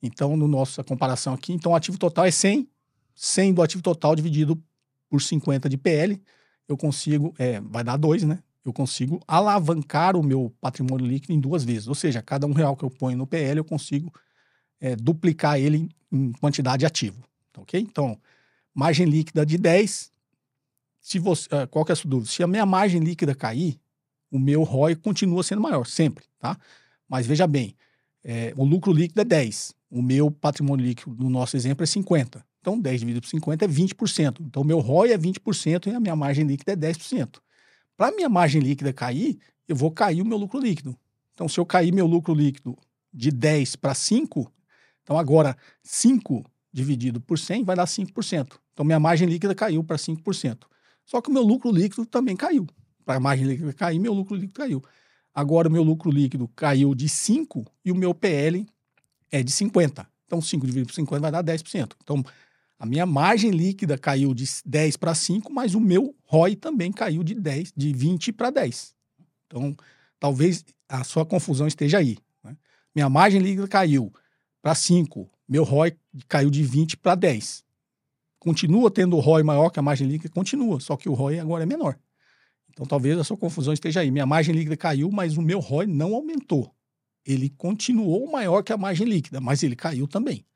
Então, 0.00 0.36
no 0.36 0.46
nossa 0.46 0.84
comparação 0.84 1.34
aqui, 1.34 1.52
então 1.52 1.72
o 1.72 1.74
ativo 1.74 1.98
total 1.98 2.24
é 2.24 2.30
100, 2.30 2.68
100 3.14 3.54
do 3.54 3.62
ativo 3.62 3.82
total 3.82 4.14
dividido 4.14 4.62
por 5.08 5.20
50 5.20 5.68
de 5.68 5.76
PL, 5.76 6.22
eu 6.68 6.76
consigo, 6.76 7.34
é, 7.36 7.60
vai 7.60 7.82
dar 7.82 7.96
2, 7.96 8.22
né? 8.22 8.38
Eu 8.64 8.72
consigo 8.72 9.20
alavancar 9.26 10.16
o 10.16 10.22
meu 10.22 10.54
patrimônio 10.60 11.06
líquido 11.06 11.32
em 11.32 11.40
duas 11.40 11.64
vezes. 11.64 11.88
Ou 11.88 11.94
seja, 11.94 12.22
cada 12.22 12.46
um 12.46 12.52
real 12.52 12.76
que 12.76 12.84
eu 12.84 12.90
ponho 12.90 13.16
no 13.18 13.26
PL, 13.26 13.58
eu 13.58 13.64
consigo 13.64 14.12
é, 14.80 14.94
duplicar 14.94 15.58
ele 15.58 15.88
em 16.12 16.32
quantidade 16.32 16.80
de 16.80 16.86
ativo. 16.86 17.22
Tá 17.52 17.60
ok? 17.62 17.80
Então, 17.80 18.18
margem 18.74 19.06
líquida 19.06 19.44
de 19.44 19.58
10. 19.58 20.12
Se 21.00 21.18
você, 21.18 21.48
uh, 21.48 21.66
qual 21.68 21.84
que 21.84 21.92
é 21.92 21.94
a 21.94 21.96
sua 21.96 22.10
dúvida? 22.10 22.30
Se 22.30 22.42
a 22.42 22.46
minha 22.46 22.66
margem 22.66 23.00
líquida 23.00 23.34
cair, 23.34 23.80
o 24.30 24.38
meu 24.38 24.62
ROI 24.62 24.94
continua 24.96 25.42
sendo 25.42 25.60
maior, 25.60 25.86
sempre, 25.86 26.24
tá? 26.38 26.56
Mas 27.08 27.26
veja 27.26 27.46
bem, 27.46 27.74
é, 28.22 28.52
o 28.56 28.64
lucro 28.64 28.92
líquido 28.92 29.20
é 29.20 29.24
10. 29.24 29.74
O 29.90 30.00
meu 30.00 30.30
patrimônio 30.30 30.84
líquido, 30.84 31.16
no 31.18 31.28
nosso 31.28 31.56
exemplo, 31.56 31.82
é 31.82 31.86
50. 31.86 32.44
Então, 32.60 32.78
10 32.78 33.00
dividido 33.00 33.22
por 33.22 33.28
50 33.28 33.64
é 33.64 33.68
20%. 33.68 34.40
Então, 34.40 34.62
o 34.62 34.64
meu 34.64 34.78
ROI 34.78 35.12
é 35.12 35.18
20% 35.18 35.86
e 35.86 35.94
a 35.94 35.98
minha 35.98 36.14
margem 36.14 36.46
líquida 36.46 36.72
é 36.72 36.76
10%. 36.76 37.40
Para 37.96 38.08
a 38.08 38.12
minha 38.12 38.28
margem 38.28 38.60
líquida 38.60 38.92
cair, 38.92 39.38
eu 39.66 39.74
vou 39.74 39.90
cair 39.90 40.22
o 40.22 40.24
meu 40.24 40.38
lucro 40.38 40.60
líquido. 40.60 40.96
Então, 41.34 41.48
se 41.48 41.58
eu 41.58 41.66
cair 41.66 41.92
meu 41.92 42.06
lucro 42.06 42.34
líquido 42.34 42.76
de 43.12 43.30
10 43.30 43.76
para 43.76 43.94
5, 43.94 44.52
então, 45.02 45.18
agora, 45.18 45.56
5 45.82 46.44
dividido 46.72 47.20
por 47.20 47.38
100 47.38 47.64
vai 47.64 47.76
dar 47.76 47.86
5%. 47.86 48.58
Então, 48.72 48.84
minha 48.84 49.00
margem 49.00 49.28
líquida 49.28 49.54
caiu 49.54 49.82
para 49.82 49.96
5%. 49.96 50.64
Só 51.04 51.20
que 51.20 51.28
o 51.28 51.32
meu 51.32 51.42
lucro 51.42 51.70
líquido 51.70 52.06
também 52.06 52.36
caiu. 52.36 52.66
Para 53.04 53.16
a 53.16 53.20
margem 53.20 53.46
líquida 53.46 53.72
cair, 53.72 53.98
meu 53.98 54.12
lucro 54.12 54.34
líquido 54.34 54.54
caiu. 54.54 54.82
Agora, 55.34 55.68
o 55.68 55.72
meu 55.72 55.82
lucro 55.82 56.10
líquido 56.10 56.48
caiu 56.48 56.94
de 56.94 57.08
5 57.08 57.64
e 57.84 57.90
o 57.90 57.94
meu 57.94 58.14
PL 58.14 58.66
é 59.30 59.42
de 59.42 59.50
50. 59.50 60.06
Então, 60.26 60.40
5 60.40 60.66
dividido 60.66 60.86
por 60.86 60.94
50 60.94 61.20
vai 61.20 61.32
dar 61.32 61.42
10%. 61.42 61.92
Então, 62.02 62.24
a 62.78 62.86
minha 62.86 63.04
margem 63.04 63.50
líquida 63.50 63.98
caiu 63.98 64.32
de 64.32 64.44
10 64.64 64.96
para 64.96 65.14
5, 65.14 65.52
mas 65.52 65.74
o 65.74 65.80
meu 65.80 66.14
ROI 66.24 66.56
também 66.56 66.92
caiu 66.92 67.22
de 67.22 67.34
10, 67.34 67.72
de 67.76 67.92
20 67.92 68.32
para 68.32 68.50
10. 68.50 68.94
Então, 69.46 69.76
talvez 70.18 70.64
a 70.88 71.04
sua 71.04 71.26
confusão 71.26 71.66
esteja 71.66 71.98
aí. 71.98 72.16
Né? 72.42 72.56
Minha 72.94 73.08
margem 73.08 73.40
líquida 73.40 73.68
caiu, 73.68 74.12
para 74.62 74.74
5. 74.74 75.28
Meu 75.50 75.64
ROI 75.64 75.96
caiu 76.28 76.48
de 76.48 76.62
20 76.62 76.96
para 76.98 77.16
10. 77.16 77.64
Continua 78.38 78.88
tendo 78.88 79.16
o 79.16 79.20
ROI 79.20 79.42
maior 79.42 79.68
que 79.70 79.80
a 79.80 79.82
margem 79.82 80.06
líquida? 80.06 80.32
Continua, 80.32 80.78
só 80.78 80.96
que 80.96 81.08
o 81.08 81.12
ROI 81.12 81.40
agora 81.40 81.64
é 81.64 81.66
menor. 81.66 81.98
Então 82.70 82.86
talvez 82.86 83.18
a 83.18 83.24
sua 83.24 83.36
confusão 83.36 83.74
esteja 83.74 83.98
aí. 83.98 84.12
Minha 84.12 84.24
margem 84.24 84.54
líquida 84.54 84.76
caiu, 84.76 85.10
mas 85.10 85.36
o 85.36 85.42
meu 85.42 85.58
ROI 85.58 85.88
não 85.88 86.14
aumentou. 86.14 86.72
Ele 87.26 87.50
continuou 87.50 88.30
maior 88.30 88.62
que 88.62 88.72
a 88.72 88.76
margem 88.76 89.08
líquida, 89.08 89.40
mas 89.40 89.64
ele 89.64 89.74
caiu 89.74 90.06
também. 90.06 90.46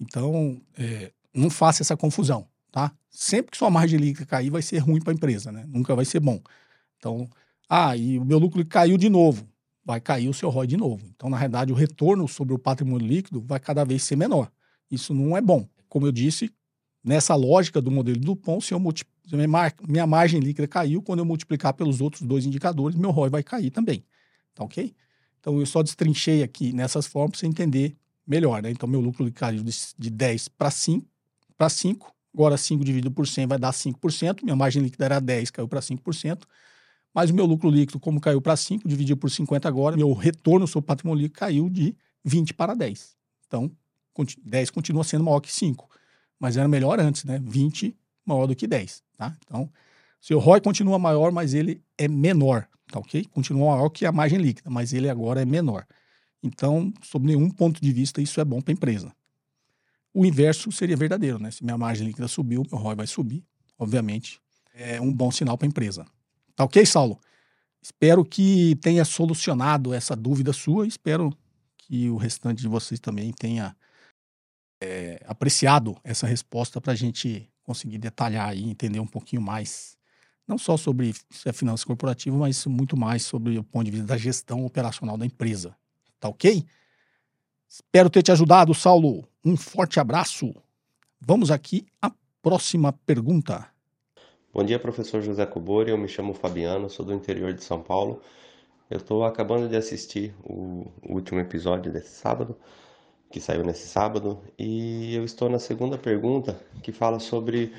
Então, 0.00 0.60
é, 0.76 1.12
não 1.32 1.48
faça 1.48 1.84
essa 1.84 1.96
confusão, 1.96 2.48
tá? 2.72 2.92
Sempre 3.08 3.52
que 3.52 3.56
sua 3.56 3.70
margem 3.70 4.00
líquida 4.00 4.26
cair, 4.26 4.50
vai 4.50 4.62
ser 4.62 4.78
ruim 4.78 5.00
para 5.00 5.12
a 5.12 5.14
empresa, 5.14 5.52
né? 5.52 5.64
Nunca 5.68 5.94
vai 5.94 6.04
ser 6.04 6.18
bom. 6.18 6.42
Então, 6.98 7.30
ah, 7.68 7.96
e 7.96 8.18
o 8.18 8.24
meu 8.24 8.40
lucro 8.40 8.66
caiu 8.66 8.98
de 8.98 9.08
novo 9.08 9.48
vai 9.84 10.00
cair 10.00 10.28
o 10.28 10.34
seu 10.34 10.48
ROI 10.48 10.66
de 10.66 10.76
novo. 10.76 11.04
Então, 11.14 11.28
na 11.28 11.36
realidade, 11.36 11.72
o 11.72 11.74
retorno 11.74 12.26
sobre 12.26 12.54
o 12.54 12.58
patrimônio 12.58 13.06
líquido 13.06 13.42
vai 13.42 13.60
cada 13.60 13.84
vez 13.84 14.02
ser 14.02 14.16
menor. 14.16 14.50
Isso 14.90 15.12
não 15.12 15.36
é 15.36 15.40
bom. 15.40 15.68
Como 15.88 16.06
eu 16.06 16.12
disse, 16.12 16.50
nessa 17.02 17.34
lógica 17.34 17.80
do 17.80 17.90
modelo 17.90 18.18
do 18.18 18.26
Dupont, 18.26 18.64
se 18.64 18.72
eu 18.72 18.80
minha 19.86 20.06
margem 20.06 20.40
líquida 20.40 20.66
caiu, 20.66 21.02
quando 21.02 21.18
eu 21.18 21.24
multiplicar 21.24 21.74
pelos 21.74 22.00
outros 22.00 22.22
dois 22.22 22.46
indicadores, 22.46 22.96
meu 22.96 23.10
ROI 23.10 23.30
vai 23.30 23.42
cair 23.42 23.70
também. 23.70 24.04
Tá 24.54 24.64
ok? 24.64 24.94
Então, 25.40 25.60
eu 25.60 25.66
só 25.66 25.82
destrinchei 25.82 26.42
aqui 26.42 26.72
nessas 26.72 27.06
formas 27.06 27.32
para 27.32 27.40
você 27.40 27.46
entender 27.46 27.94
melhor. 28.26 28.62
Né? 28.62 28.70
Então, 28.70 28.88
meu 28.88 29.00
lucro 29.00 29.30
caiu 29.32 29.62
de 29.62 30.10
10 30.10 30.48
para 30.48 30.70
5, 30.70 31.06
para 31.58 31.68
5. 31.68 32.12
Agora, 32.32 32.56
5 32.56 32.84
dividido 32.84 33.10
por 33.10 33.28
100 33.28 33.46
vai 33.46 33.58
dar 33.58 33.72
5%. 33.72 34.42
Minha 34.42 34.56
margem 34.56 34.82
líquida 34.82 35.04
era 35.04 35.20
10, 35.20 35.50
caiu 35.50 35.68
para 35.68 35.80
5%. 35.80 36.42
Mas 37.14 37.30
o 37.30 37.34
meu 37.34 37.46
lucro 37.46 37.70
líquido, 37.70 38.00
como 38.00 38.20
caiu 38.20 38.42
para 38.42 38.56
5, 38.56 38.88
dividido 38.88 39.16
por 39.16 39.30
50 39.30 39.68
agora, 39.68 39.96
meu 39.96 40.12
retorno 40.12 40.66
sobre 40.66 40.88
patrimônio 40.88 41.22
líquido 41.22 41.38
caiu 41.38 41.70
de 41.70 41.96
20 42.24 42.52
para 42.54 42.74
10. 42.74 43.16
Então, 43.46 43.70
10 44.44 44.70
continua 44.70 45.04
sendo 45.04 45.22
maior 45.22 45.40
que 45.40 45.52
5, 45.52 45.88
mas 46.40 46.56
era 46.56 46.66
melhor 46.66 46.98
antes, 46.98 47.24
né? 47.24 47.40
20 47.42 47.96
maior 48.26 48.46
do 48.46 48.56
que 48.56 48.66
10, 48.66 49.02
tá? 49.16 49.36
Então, 49.44 49.70
seu 50.20 50.38
ROI 50.38 50.60
continua 50.60 50.98
maior, 50.98 51.30
mas 51.30 51.54
ele 51.54 51.80
é 51.96 52.08
menor, 52.08 52.66
tá 52.90 52.98
ok? 52.98 53.24
Continua 53.26 53.76
maior 53.76 53.88
que 53.90 54.04
a 54.06 54.10
margem 54.10 54.38
líquida, 54.38 54.68
mas 54.68 54.92
ele 54.92 55.08
agora 55.08 55.42
é 55.42 55.44
menor. 55.44 55.86
Então, 56.42 56.92
sob 57.02 57.26
nenhum 57.26 57.48
ponto 57.48 57.80
de 57.80 57.92
vista, 57.92 58.20
isso 58.20 58.40
é 58.40 58.44
bom 58.44 58.60
para 58.60 58.72
a 58.72 58.74
empresa. 58.74 59.12
O 60.12 60.24
inverso 60.26 60.72
seria 60.72 60.96
verdadeiro, 60.96 61.38
né? 61.38 61.50
Se 61.50 61.64
minha 61.64 61.78
margem 61.78 62.06
líquida 62.06 62.26
subiu, 62.26 62.64
meu 62.70 62.80
ROI 62.80 62.94
vai 62.96 63.06
subir, 63.06 63.44
obviamente, 63.78 64.40
é 64.74 65.00
um 65.00 65.12
bom 65.12 65.30
sinal 65.30 65.56
para 65.56 65.66
a 65.66 65.68
empresa. 65.68 66.04
Tá 66.56 66.64
ok, 66.64 66.84
Saulo? 66.86 67.18
Espero 67.82 68.24
que 68.24 68.76
tenha 68.76 69.04
solucionado 69.04 69.92
essa 69.92 70.16
dúvida 70.16 70.52
sua. 70.52 70.86
Espero 70.86 71.36
que 71.76 72.08
o 72.08 72.16
restante 72.16 72.62
de 72.62 72.68
vocês 72.68 72.98
também 72.98 73.32
tenha 73.32 73.76
é, 74.80 75.22
apreciado 75.26 75.96
essa 76.02 76.26
resposta 76.26 76.80
para 76.80 76.92
a 76.92 76.96
gente 76.96 77.50
conseguir 77.62 77.98
detalhar 77.98 78.56
e 78.56 78.68
entender 78.68 79.00
um 79.00 79.06
pouquinho 79.06 79.42
mais, 79.42 79.96
não 80.46 80.58
só 80.58 80.76
sobre 80.76 81.14
se 81.30 81.48
é 81.48 81.52
finanças 81.52 81.84
corporativas, 81.84 82.38
mas 82.38 82.66
muito 82.66 82.96
mais 82.96 83.22
sobre 83.22 83.58
o 83.58 83.64
ponto 83.64 83.84
de 83.84 83.90
vista 83.90 84.06
da 84.06 84.16
gestão 84.16 84.64
operacional 84.64 85.16
da 85.16 85.26
empresa. 85.26 85.76
Tá 86.20 86.28
ok? 86.28 86.64
Espero 87.68 88.08
ter 88.08 88.22
te 88.22 88.30
ajudado, 88.30 88.72
Saulo. 88.74 89.26
Um 89.44 89.56
forte 89.56 89.98
abraço. 89.98 90.54
Vamos 91.20 91.50
aqui 91.50 91.86
à 92.00 92.12
próxima 92.40 92.92
pergunta. 92.92 93.73
Bom 94.54 94.62
dia, 94.62 94.78
professor 94.78 95.20
José 95.20 95.44
Cobori. 95.46 95.90
Eu 95.90 95.98
me 95.98 96.06
chamo 96.06 96.32
Fabiano, 96.32 96.88
sou 96.88 97.04
do 97.04 97.12
interior 97.12 97.52
de 97.52 97.64
São 97.64 97.82
Paulo. 97.82 98.20
Eu 98.88 98.98
estou 98.98 99.24
acabando 99.24 99.68
de 99.68 99.74
assistir 99.76 100.32
o, 100.44 100.86
último 101.02 101.40
episódio 101.40 101.90
desse 101.90 102.10
sábado, 102.10 102.56
que 103.32 103.40
saiu 103.40 103.64
nesse 103.64 103.88
sábado, 103.88 104.40
e 104.56 105.16
eu 105.16 105.24
estou 105.24 105.48
na 105.48 105.58
segunda 105.58 105.98
pergunta, 105.98 106.56
que 106.84 106.92
fala 106.92 107.18
sobre 107.18 107.72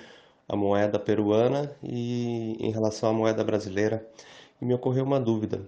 a 0.49 0.55
moeda 0.57 0.99
peruana 0.99 1.73
e 1.81 2.57
em 2.59 2.71
relação 2.71 3.09
à 3.09 3.13
moeda 3.13 3.41
brasileira. 3.41 4.05
E 4.61 4.65
me 4.65 4.73
ocorreu 4.73 5.05
uma 5.05 5.19
dúvida. 5.19 5.61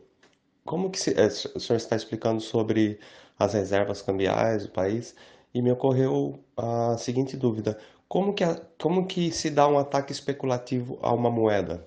Como 0.65 0.91
que 0.91 0.99
se, 0.99 1.11
é, 1.17 1.27
o 1.27 1.59
senhor 1.59 1.77
está 1.77 1.95
explicando 1.95 2.41
sobre 2.41 2.99
as 3.39 3.53
reservas 3.53 4.01
cambiais 4.01 4.65
do 4.65 4.73
país? 4.73 5.15
E 5.53 5.61
me 5.61 5.71
ocorreu 5.71 6.43
a 6.57 6.97
seguinte 6.97 7.37
dúvida: 7.37 7.79
como 8.07 8.33
que, 8.33 8.43
como 8.79 9.05
que 9.05 9.31
se 9.31 9.49
dá 9.49 9.67
um 9.67 9.77
ataque 9.77 10.11
especulativo 10.11 10.97
a 11.01 11.11
uma 11.13 11.29
moeda? 11.29 11.85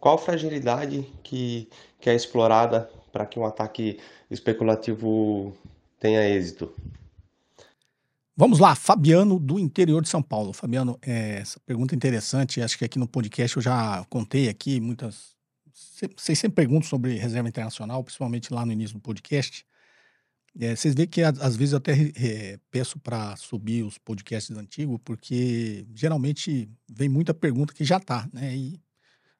Qual 0.00 0.18
fragilidade 0.18 1.02
que, 1.22 1.68
que 2.00 2.08
é 2.08 2.14
explorada 2.14 2.90
para 3.12 3.26
que 3.26 3.38
um 3.38 3.44
ataque 3.44 3.98
especulativo 4.30 5.52
tenha 5.98 6.26
êxito? 6.28 6.72
Vamos 8.36 8.58
lá, 8.58 8.74
Fabiano, 8.74 9.38
do 9.38 9.58
interior 9.58 10.02
de 10.02 10.10
São 10.10 10.22
Paulo. 10.22 10.52
Fabiano, 10.52 10.98
é, 11.00 11.38
essa 11.38 11.58
pergunta 11.60 11.94
é 11.94 11.96
interessante. 11.96 12.60
Acho 12.60 12.76
que 12.76 12.84
aqui 12.84 12.98
no 12.98 13.08
podcast 13.08 13.56
eu 13.56 13.62
já 13.62 14.04
contei 14.10 14.48
aqui 14.48 14.78
muitas. 14.78 15.34
Vocês 16.16 16.38
sempre 16.38 16.56
perguntam 16.56 16.86
sobre 16.86 17.16
reserva 17.16 17.48
internacional, 17.48 18.04
principalmente 18.04 18.52
lá 18.52 18.66
no 18.66 18.72
início 18.72 18.94
do 18.94 19.00
podcast. 19.00 19.64
É, 20.58 20.74
vocês 20.74 20.94
veem 20.94 21.06
que 21.06 21.22
às 21.22 21.54
vezes 21.54 21.72
eu 21.72 21.78
até 21.78 21.92
é, 22.16 22.58
peço 22.70 22.98
para 22.98 23.36
subir 23.36 23.84
os 23.84 23.98
podcasts 23.98 24.56
antigos, 24.56 24.98
porque 25.04 25.86
geralmente 25.94 26.68
vem 26.88 27.08
muita 27.08 27.34
pergunta 27.34 27.74
que 27.74 27.84
já 27.84 27.98
está, 27.98 28.28
né? 28.32 28.56
E 28.56 28.80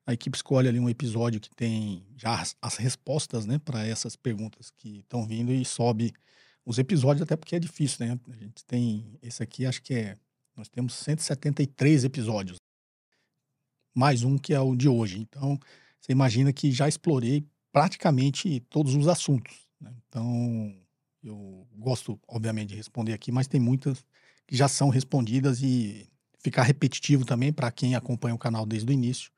a 0.06 0.12
equipe 0.12 0.36
escolhe 0.36 0.68
ali 0.68 0.78
um 0.78 0.90
episódio 0.90 1.40
que 1.40 1.50
tem 1.50 2.06
já 2.16 2.40
as, 2.40 2.54
as 2.60 2.76
respostas, 2.76 3.46
né, 3.46 3.58
para 3.58 3.84
essas 3.84 4.14
perguntas 4.14 4.70
que 4.70 4.98
estão 4.98 5.26
vindo 5.26 5.52
e 5.52 5.64
sobe 5.64 6.12
os 6.64 6.78
episódios, 6.78 7.22
até 7.22 7.34
porque 7.34 7.56
é 7.56 7.58
difícil, 7.58 8.06
né? 8.06 8.20
A 8.28 8.36
gente 8.36 8.64
tem 8.66 9.18
esse 9.22 9.42
aqui, 9.42 9.64
acho 9.64 9.82
que 9.82 9.94
é. 9.94 10.16
Nós 10.54 10.68
temos 10.68 10.94
173 10.94 12.04
episódios, 12.04 12.56
mais 13.94 14.22
um 14.22 14.36
que 14.38 14.52
é 14.52 14.60
o 14.60 14.74
de 14.76 14.88
hoje. 14.88 15.18
Então, 15.20 15.58
você 16.00 16.12
imagina 16.12 16.52
que 16.52 16.70
já 16.72 16.88
explorei 16.88 17.46
praticamente 17.72 18.60
todos 18.68 18.94
os 18.94 19.06
assuntos. 19.06 19.54
Né? 19.80 19.94
Então, 20.08 20.74
eu 21.28 21.66
gosto, 21.76 22.18
obviamente, 22.28 22.70
de 22.70 22.76
responder 22.76 23.12
aqui, 23.12 23.32
mas 23.32 23.46
tem 23.46 23.60
muitas 23.60 24.04
que 24.46 24.56
já 24.56 24.68
são 24.68 24.88
respondidas 24.88 25.62
e 25.62 26.08
ficar 26.38 26.62
repetitivo 26.62 27.24
também 27.24 27.52
para 27.52 27.70
quem 27.70 27.94
acompanha 27.94 28.34
o 28.34 28.38
canal 28.38 28.64
desde 28.64 28.88
o 28.88 28.92
início, 28.92 29.30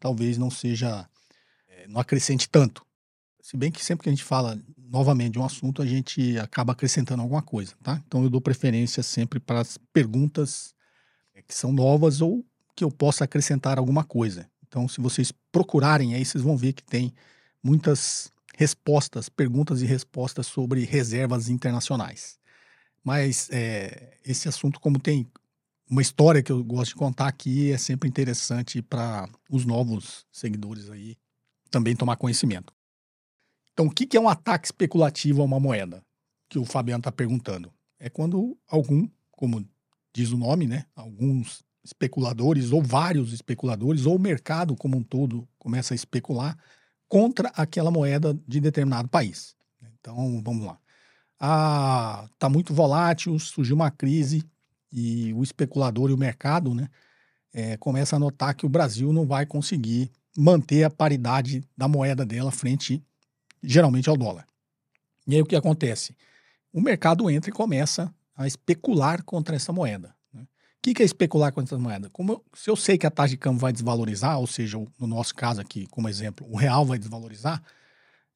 talvez 0.00 0.38
não 0.38 0.50
seja, 0.50 1.08
é, 1.68 1.86
não 1.88 2.00
acrescente 2.00 2.48
tanto. 2.48 2.84
Se 3.42 3.56
bem 3.56 3.70
que 3.70 3.84
sempre 3.84 4.04
que 4.04 4.08
a 4.08 4.12
gente 4.12 4.24
fala 4.24 4.58
novamente 4.76 5.34
de 5.34 5.38
um 5.38 5.44
assunto, 5.44 5.82
a 5.82 5.86
gente 5.86 6.38
acaba 6.38 6.72
acrescentando 6.72 7.22
alguma 7.22 7.42
coisa, 7.42 7.74
tá? 7.82 8.02
Então 8.06 8.22
eu 8.22 8.30
dou 8.30 8.40
preferência 8.40 9.02
sempre 9.02 9.38
para 9.38 9.60
as 9.60 9.78
perguntas 9.92 10.74
eh, 11.34 11.42
que 11.42 11.54
são 11.54 11.72
novas 11.72 12.20
ou 12.20 12.44
que 12.74 12.82
eu 12.82 12.90
possa 12.90 13.24
acrescentar 13.24 13.78
alguma 13.78 14.02
coisa. 14.02 14.48
Então, 14.66 14.88
se 14.88 15.00
vocês 15.00 15.32
procurarem 15.52 16.14
aí, 16.14 16.24
vocês 16.24 16.42
vão 16.42 16.56
ver 16.56 16.72
que 16.72 16.82
tem 16.82 17.12
muitas 17.62 18.30
respostas, 18.56 19.28
perguntas 19.28 19.82
e 19.82 19.86
respostas 19.86 20.46
sobre 20.46 20.84
reservas 20.84 21.48
internacionais. 21.48 22.38
Mas 23.04 23.48
é, 23.52 24.16
esse 24.24 24.48
assunto, 24.48 24.80
como 24.80 24.98
tem 24.98 25.26
uma 25.88 26.02
história 26.02 26.42
que 26.42 26.50
eu 26.50 26.64
gosto 26.64 26.88
de 26.88 26.96
contar 26.96 27.28
aqui, 27.28 27.70
é 27.70 27.78
sempre 27.78 28.08
interessante 28.08 28.82
para 28.82 29.28
os 29.48 29.64
novos 29.64 30.26
seguidores 30.32 30.90
aí 30.90 31.16
também 31.70 31.94
tomar 31.94 32.16
conhecimento. 32.16 32.72
Então, 33.72 33.86
o 33.86 33.90
que 33.90 34.16
é 34.16 34.20
um 34.20 34.28
ataque 34.28 34.66
especulativo 34.66 35.42
a 35.42 35.44
uma 35.44 35.60
moeda? 35.60 36.02
Que 36.48 36.58
o 36.58 36.64
Fabiano 36.64 37.00
está 37.00 37.12
perguntando. 37.12 37.70
É 37.98 38.08
quando 38.08 38.56
algum, 38.66 39.06
como 39.30 39.64
diz 40.14 40.30
o 40.30 40.38
nome, 40.38 40.66
né? 40.66 40.86
Alguns 40.94 41.62
especuladores, 41.84 42.72
ou 42.72 42.82
vários 42.82 43.34
especuladores, 43.34 44.06
ou 44.06 44.16
o 44.16 44.20
mercado 44.20 44.74
como 44.74 44.96
um 44.96 45.02
todo 45.02 45.46
começa 45.58 45.92
a 45.92 45.94
especular 45.94 46.56
contra 47.08 47.48
aquela 47.50 47.90
moeda 47.90 48.38
de 48.46 48.60
determinado 48.60 49.08
país. 49.08 49.54
Então, 50.00 50.42
vamos 50.42 50.66
lá. 50.66 50.78
Ah, 51.38 52.28
tá 52.38 52.48
muito 52.48 52.72
volátil, 52.72 53.38
surgiu 53.38 53.76
uma 53.76 53.90
crise 53.90 54.44
e 54.90 55.32
o 55.34 55.42
especulador 55.42 56.10
e 56.10 56.14
o 56.14 56.18
mercado, 56.18 56.74
né, 56.74 56.88
é, 57.52 57.76
começa 57.76 58.16
a 58.16 58.18
notar 58.18 58.54
que 58.54 58.64
o 58.64 58.68
Brasil 58.68 59.12
não 59.12 59.26
vai 59.26 59.44
conseguir 59.44 60.10
manter 60.36 60.84
a 60.84 60.90
paridade 60.90 61.62
da 61.76 61.86
moeda 61.86 62.24
dela 62.24 62.50
frente, 62.50 63.02
geralmente, 63.62 64.08
ao 64.08 64.16
dólar. 64.16 64.46
E 65.26 65.34
aí 65.34 65.42
o 65.42 65.46
que 65.46 65.56
acontece? 65.56 66.16
O 66.72 66.80
mercado 66.80 67.30
entra 67.30 67.50
e 67.50 67.52
começa 67.52 68.14
a 68.34 68.46
especular 68.46 69.22
contra 69.22 69.56
essa 69.56 69.72
moeda 69.72 70.15
que, 70.82 70.94
que 70.94 71.02
é 71.02 71.06
especular 71.06 71.52
com 71.52 71.60
essas 71.60 71.78
moedas? 71.78 72.10
Como 72.12 72.32
eu, 72.32 72.44
se 72.54 72.70
eu 72.70 72.76
sei 72.76 72.96
que 72.96 73.06
a 73.06 73.10
taxa 73.10 73.30
de 73.30 73.36
câmbio 73.36 73.60
vai 73.60 73.72
desvalorizar, 73.72 74.38
ou 74.38 74.46
seja, 74.46 74.78
no 74.98 75.06
nosso 75.06 75.34
caso 75.34 75.60
aqui, 75.60 75.86
como 75.88 76.08
exemplo, 76.08 76.46
o 76.48 76.56
real 76.56 76.84
vai 76.84 76.98
desvalorizar, 76.98 77.62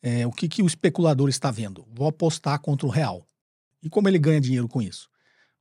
é, 0.03 0.27
o 0.27 0.33
que, 0.33 0.49
que 0.49 0.63
o 0.63 0.67
especulador 0.67 1.29
está 1.29 1.51
vendo? 1.51 1.87
Vou 1.93 2.09
apostar 2.09 2.59
contra 2.61 2.87
o 2.87 2.91
real. 2.91 3.27
E 3.83 3.89
como 3.89 4.09
ele 4.09 4.19
ganha 4.19 4.41
dinheiro 4.41 4.69
com 4.69 4.81
isso? 4.83 5.09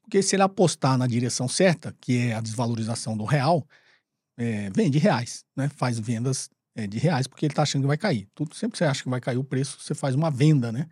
Porque 0.01 0.21
se 0.23 0.35
ele 0.35 0.43
apostar 0.43 0.97
na 0.97 1.05
direção 1.05 1.47
certa, 1.47 1.95
que 2.01 2.17
é 2.17 2.33
a 2.33 2.41
desvalorização 2.41 3.15
do 3.15 3.25
real, 3.25 3.67
é, 4.37 4.69
vende 4.75 4.97
reais, 4.97 5.45
né? 5.55 5.69
faz 5.69 5.99
vendas 5.99 6.49
é, 6.75 6.87
de 6.87 6.97
reais, 6.97 7.27
porque 7.27 7.45
ele 7.45 7.51
está 7.51 7.63
achando 7.63 7.83
que 7.83 7.87
vai 7.87 7.97
cair. 7.97 8.27
Tudo, 8.33 8.55
sempre 8.55 8.73
que 8.73 8.77
você 8.79 8.85
acha 8.85 9.03
que 9.03 9.09
vai 9.09 9.21
cair 9.21 9.37
o 9.37 9.43
preço, 9.43 9.77
você 9.79 9.93
faz 9.93 10.15
uma 10.15 10.31
venda, 10.31 10.71
né? 10.71 10.87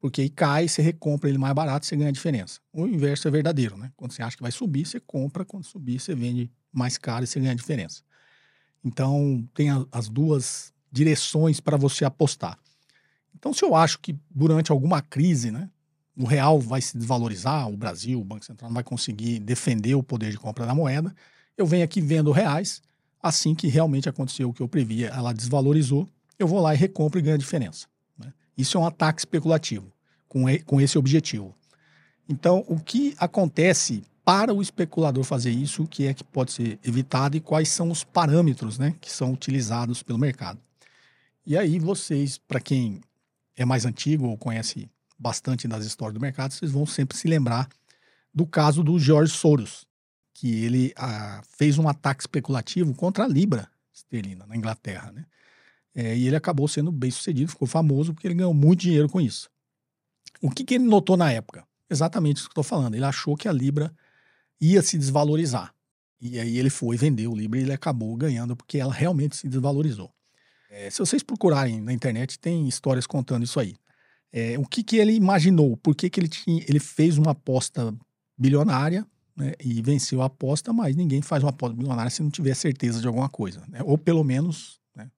Porque 0.00 0.20
aí 0.20 0.28
cai, 0.28 0.68
você 0.68 0.82
recompra 0.82 1.28
ele 1.28 1.38
mais 1.38 1.54
barato, 1.54 1.86
você 1.86 1.96
ganha 1.96 2.10
a 2.10 2.12
diferença. 2.12 2.60
O 2.72 2.86
inverso 2.86 3.26
é 3.26 3.30
verdadeiro, 3.30 3.76
né? 3.76 3.90
Quando 3.96 4.12
você 4.12 4.22
acha 4.22 4.36
que 4.36 4.42
vai 4.42 4.52
subir, 4.52 4.86
você 4.86 5.00
compra, 5.00 5.44
quando 5.44 5.64
subir, 5.64 5.98
você 5.98 6.14
vende 6.14 6.50
mais 6.72 6.98
caro 6.98 7.24
e 7.24 7.26
você 7.26 7.40
ganha 7.40 7.52
a 7.52 7.56
diferença. 7.56 8.02
Então, 8.84 9.48
tem 9.54 9.70
a, 9.70 9.84
as 9.90 10.08
duas 10.08 10.72
direções 10.92 11.60
para 11.60 11.76
você 11.76 12.04
apostar. 12.04 12.58
Então, 13.34 13.52
se 13.52 13.64
eu 13.64 13.74
acho 13.74 13.98
que 13.98 14.16
durante 14.30 14.70
alguma 14.70 15.02
crise, 15.02 15.50
né, 15.50 15.68
o 16.16 16.24
real 16.24 16.60
vai 16.60 16.80
se 16.80 16.96
desvalorizar, 16.96 17.68
o 17.68 17.76
Brasil, 17.76 18.20
o 18.20 18.24
Banco 18.24 18.44
Central 18.44 18.70
não 18.70 18.74
vai 18.74 18.84
conseguir 18.84 19.38
defender 19.38 19.94
o 19.94 20.02
poder 20.02 20.30
de 20.30 20.38
compra 20.38 20.64
da 20.64 20.74
moeda, 20.74 21.14
eu 21.56 21.66
venho 21.66 21.84
aqui 21.84 22.00
vendo 22.00 22.32
reais, 22.32 22.82
assim 23.22 23.54
que 23.54 23.66
realmente 23.66 24.08
aconteceu 24.08 24.48
o 24.48 24.52
que 24.52 24.62
eu 24.62 24.68
previa, 24.68 25.08
ela 25.08 25.32
desvalorizou, 25.32 26.08
eu 26.38 26.46
vou 26.46 26.60
lá 26.60 26.74
e 26.74 26.78
recompro 26.78 27.18
e 27.18 27.22
ganho 27.22 27.34
a 27.34 27.38
diferença. 27.38 27.86
Isso 28.56 28.76
é 28.76 28.80
um 28.80 28.86
ataque 28.86 29.20
especulativo 29.20 29.92
com, 30.28 30.44
com 30.64 30.80
esse 30.80 30.98
objetivo. 30.98 31.54
Então, 32.28 32.64
o 32.66 32.80
que 32.80 33.14
acontece 33.18 34.02
para 34.24 34.52
o 34.52 34.60
especulador 34.60 35.22
fazer 35.22 35.50
isso, 35.50 35.84
o 35.84 35.86
que 35.86 36.06
é 36.06 36.14
que 36.14 36.24
pode 36.24 36.52
ser 36.52 36.78
evitado 36.82 37.36
e 37.36 37.40
quais 37.40 37.68
são 37.68 37.90
os 37.90 38.02
parâmetros 38.02 38.78
né, 38.78 38.94
que 39.00 39.10
são 39.10 39.32
utilizados 39.32 40.02
pelo 40.02 40.18
mercado. 40.18 40.58
E 41.46 41.56
aí, 41.56 41.78
vocês, 41.78 42.38
para 42.38 42.58
quem 42.58 43.00
é 43.56 43.64
mais 43.64 43.84
antigo 43.86 44.26
ou 44.26 44.36
conhece 44.36 44.90
bastante 45.16 45.68
das 45.68 45.84
histórias 45.84 46.14
do 46.14 46.20
mercado, 46.20 46.52
vocês 46.52 46.72
vão 46.72 46.84
sempre 46.84 47.16
se 47.16 47.28
lembrar 47.28 47.68
do 48.34 48.44
caso 48.44 48.82
do 48.82 48.98
George 48.98 49.32
Soros, 49.32 49.86
que 50.34 50.64
ele 50.64 50.92
ah, 50.96 51.40
fez 51.56 51.78
um 51.78 51.88
ataque 51.88 52.22
especulativo 52.22 52.92
contra 52.94 53.24
a 53.24 53.28
Libra 53.28 53.68
esterlina 53.94 54.44
na 54.46 54.56
Inglaterra. 54.56 55.10
Né? 55.12 55.24
É, 55.98 56.14
e 56.14 56.26
ele 56.26 56.36
acabou 56.36 56.68
sendo 56.68 56.92
bem 56.92 57.10
sucedido, 57.10 57.50
ficou 57.50 57.66
famoso 57.66 58.12
porque 58.12 58.26
ele 58.26 58.34
ganhou 58.34 58.52
muito 58.52 58.80
dinheiro 58.80 59.08
com 59.08 59.18
isso. 59.18 59.48
O 60.42 60.50
que, 60.50 60.62
que 60.62 60.74
ele 60.74 60.84
notou 60.84 61.16
na 61.16 61.32
época? 61.32 61.66
Exatamente 61.88 62.36
isso 62.36 62.46
que 62.46 62.50
eu 62.50 62.62
estou 62.62 62.64
falando. 62.64 62.94
Ele 62.94 63.04
achou 63.04 63.34
que 63.34 63.48
a 63.48 63.52
Libra 63.52 63.90
ia 64.60 64.82
se 64.82 64.98
desvalorizar. 64.98 65.74
E 66.20 66.38
aí 66.38 66.58
ele 66.58 66.68
foi 66.68 66.98
vender 66.98 67.26
o 67.26 67.34
Libra 67.34 67.58
e 67.58 67.62
ele 67.62 67.72
acabou 67.72 68.14
ganhando 68.14 68.54
porque 68.54 68.78
ela 68.78 68.92
realmente 68.92 69.36
se 69.36 69.48
desvalorizou. 69.48 70.12
É, 70.68 70.90
se 70.90 70.98
vocês 70.98 71.22
procurarem 71.22 71.80
na 71.80 71.92
internet, 71.92 72.38
tem 72.38 72.68
histórias 72.68 73.06
contando 73.06 73.44
isso 73.44 73.58
aí. 73.58 73.74
É, 74.30 74.58
o 74.58 74.64
que, 74.66 74.82
que 74.82 74.96
ele 74.96 75.14
imaginou? 75.14 75.78
Por 75.78 75.94
que, 75.94 76.10
que 76.10 76.20
ele, 76.20 76.28
tinha, 76.28 76.62
ele 76.68 76.78
fez 76.78 77.16
uma 77.16 77.30
aposta 77.30 77.94
bilionária 78.36 79.06
né, 79.34 79.54
e 79.62 79.80
venceu 79.80 80.20
a 80.20 80.26
aposta, 80.26 80.72
mas 80.72 80.94
ninguém 80.96 81.22
faz 81.22 81.42
uma 81.42 81.50
aposta 81.50 81.74
bilionária 81.74 82.10
se 82.10 82.22
não 82.22 82.30
tiver 82.30 82.54
certeza 82.54 83.00
de 83.00 83.06
alguma 83.06 83.28
coisa. 83.28 83.62
Né? 83.68 83.80
Ou 83.84 83.96
pelo 83.96 84.24
menos 84.24 84.80
né, 84.94 85.10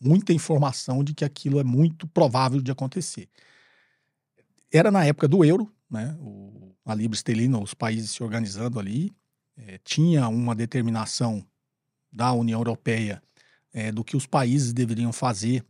muita 0.00 0.32
informação 0.32 1.04
de 1.04 1.14
que 1.14 1.24
aquilo 1.24 1.60
é 1.60 1.64
muito 1.64 2.06
provável 2.08 2.60
de 2.60 2.70
acontecer. 2.70 3.28
Era 4.72 4.90
na 4.90 5.04
época 5.04 5.28
do 5.28 5.44
euro, 5.44 5.70
né, 5.90 6.16
o, 6.20 6.74
a 6.84 6.94
Libra 6.94 7.16
Esterlina, 7.16 7.58
os 7.58 7.74
países 7.74 8.12
se 8.12 8.22
organizando 8.22 8.78
ali, 8.78 9.12
é, 9.56 9.78
tinha 9.84 10.26
uma 10.28 10.54
determinação 10.54 11.44
da 12.10 12.32
União 12.32 12.58
Europeia 12.58 13.22
é, 13.72 13.92
do 13.92 14.02
que 14.02 14.16
os 14.16 14.26
países 14.26 14.72
deveriam 14.72 15.12
fazer 15.12 15.64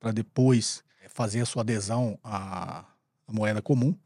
para 0.00 0.12
depois 0.12 0.82
é, 1.02 1.08
fazer 1.08 1.40
a 1.40 1.46
sua 1.46 1.62
adesão 1.62 2.18
à, 2.24 2.80
à, 3.26 3.32
moeda 3.32 3.62
comum. 3.62 3.96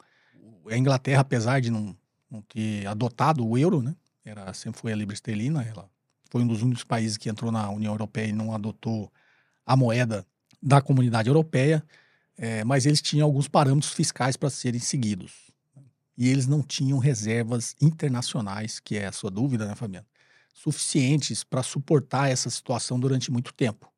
A 0.70 0.76
Inglaterra, 0.76 1.20
apesar 1.20 1.60
de 1.60 1.70
não, 1.70 1.96
não 2.30 2.42
ter 2.42 2.87
adotado 2.87 3.46
o 3.46 3.56
euro, 3.56 3.82
né, 3.82 3.94
era, 4.25 4.52
sempre 4.52 4.80
foi 4.80 4.92
a 4.92 4.96
libra 4.96 5.14
esterlina, 5.14 5.62
ela 5.62 5.88
foi 6.30 6.42
um 6.42 6.46
dos 6.46 6.62
únicos 6.62 6.84
países 6.84 7.16
que 7.16 7.28
entrou 7.28 7.50
na 7.50 7.68
União 7.70 7.92
Europeia 7.92 8.28
e 8.28 8.32
não 8.32 8.54
adotou 8.54 9.12
a 9.70 9.76
moeda 9.76 10.26
da 10.60 10.80
comunidade 10.80 11.28
europeia, 11.28 11.80
é, 12.36 12.64
mas 12.64 12.86
eles 12.86 13.00
tinham 13.00 13.24
alguns 13.24 13.46
parâmetros 13.46 13.92
fiscais 13.92 14.36
para 14.36 14.50
serem 14.50 14.80
seguidos. 14.80 15.52
E 16.18 16.28
eles 16.28 16.48
não 16.48 16.60
tinham 16.60 16.98
reservas 16.98 17.76
internacionais, 17.80 18.80
que 18.80 18.96
é 18.96 19.06
a 19.06 19.12
sua 19.12 19.30
dúvida, 19.30 19.66
né, 19.66 19.76
Fabiano? 19.76 20.04
suficientes 20.52 21.44
para 21.44 21.62
suportar 21.62 22.28
essa 22.28 22.50
situação 22.50 22.98
durante 22.98 23.30
muito 23.30 23.54
tempo. 23.54 23.90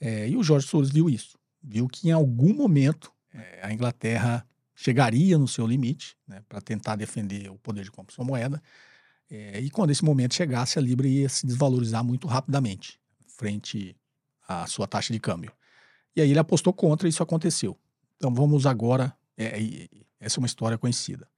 É, 0.00 0.28
e 0.28 0.36
o 0.36 0.42
Jorge 0.42 0.66
Soros 0.66 0.90
viu 0.90 1.08
isso, 1.08 1.38
viu 1.62 1.86
que 1.86 2.08
em 2.08 2.10
algum 2.10 2.52
momento 2.52 3.12
é, 3.32 3.60
a 3.62 3.72
Inglaterra 3.72 4.44
chegaria 4.74 5.38
no 5.38 5.46
seu 5.46 5.64
limite 5.64 6.16
né, 6.26 6.42
para 6.48 6.60
tentar 6.60 6.96
defender 6.96 7.48
o 7.48 7.56
poder 7.56 7.84
de 7.84 7.90
compra 7.92 8.10
de 8.10 8.16
sua 8.16 8.24
moeda, 8.24 8.60
é, 9.30 9.60
e 9.60 9.70
quando 9.70 9.90
esse 9.90 10.04
momento 10.04 10.34
chegasse, 10.34 10.76
a 10.76 10.82
Libra 10.82 11.06
ia 11.06 11.28
se 11.28 11.46
desvalorizar 11.46 12.02
muito 12.02 12.26
rapidamente 12.26 12.98
frente 13.34 13.96
à 14.46 14.66
sua 14.66 14.86
taxa 14.86 15.12
de 15.12 15.20
câmbio. 15.20 15.52
E 16.16 16.20
aí 16.20 16.30
ele 16.30 16.38
apostou 16.38 16.72
contra 16.72 17.08
e 17.08 17.10
isso 17.10 17.22
aconteceu. 17.22 17.78
Então 18.16 18.32
vamos 18.32 18.66
agora, 18.66 19.14
é, 19.36 19.88
essa 20.20 20.38
é 20.38 20.40
uma 20.40 20.46
história 20.46 20.78
conhecida. 20.78 21.28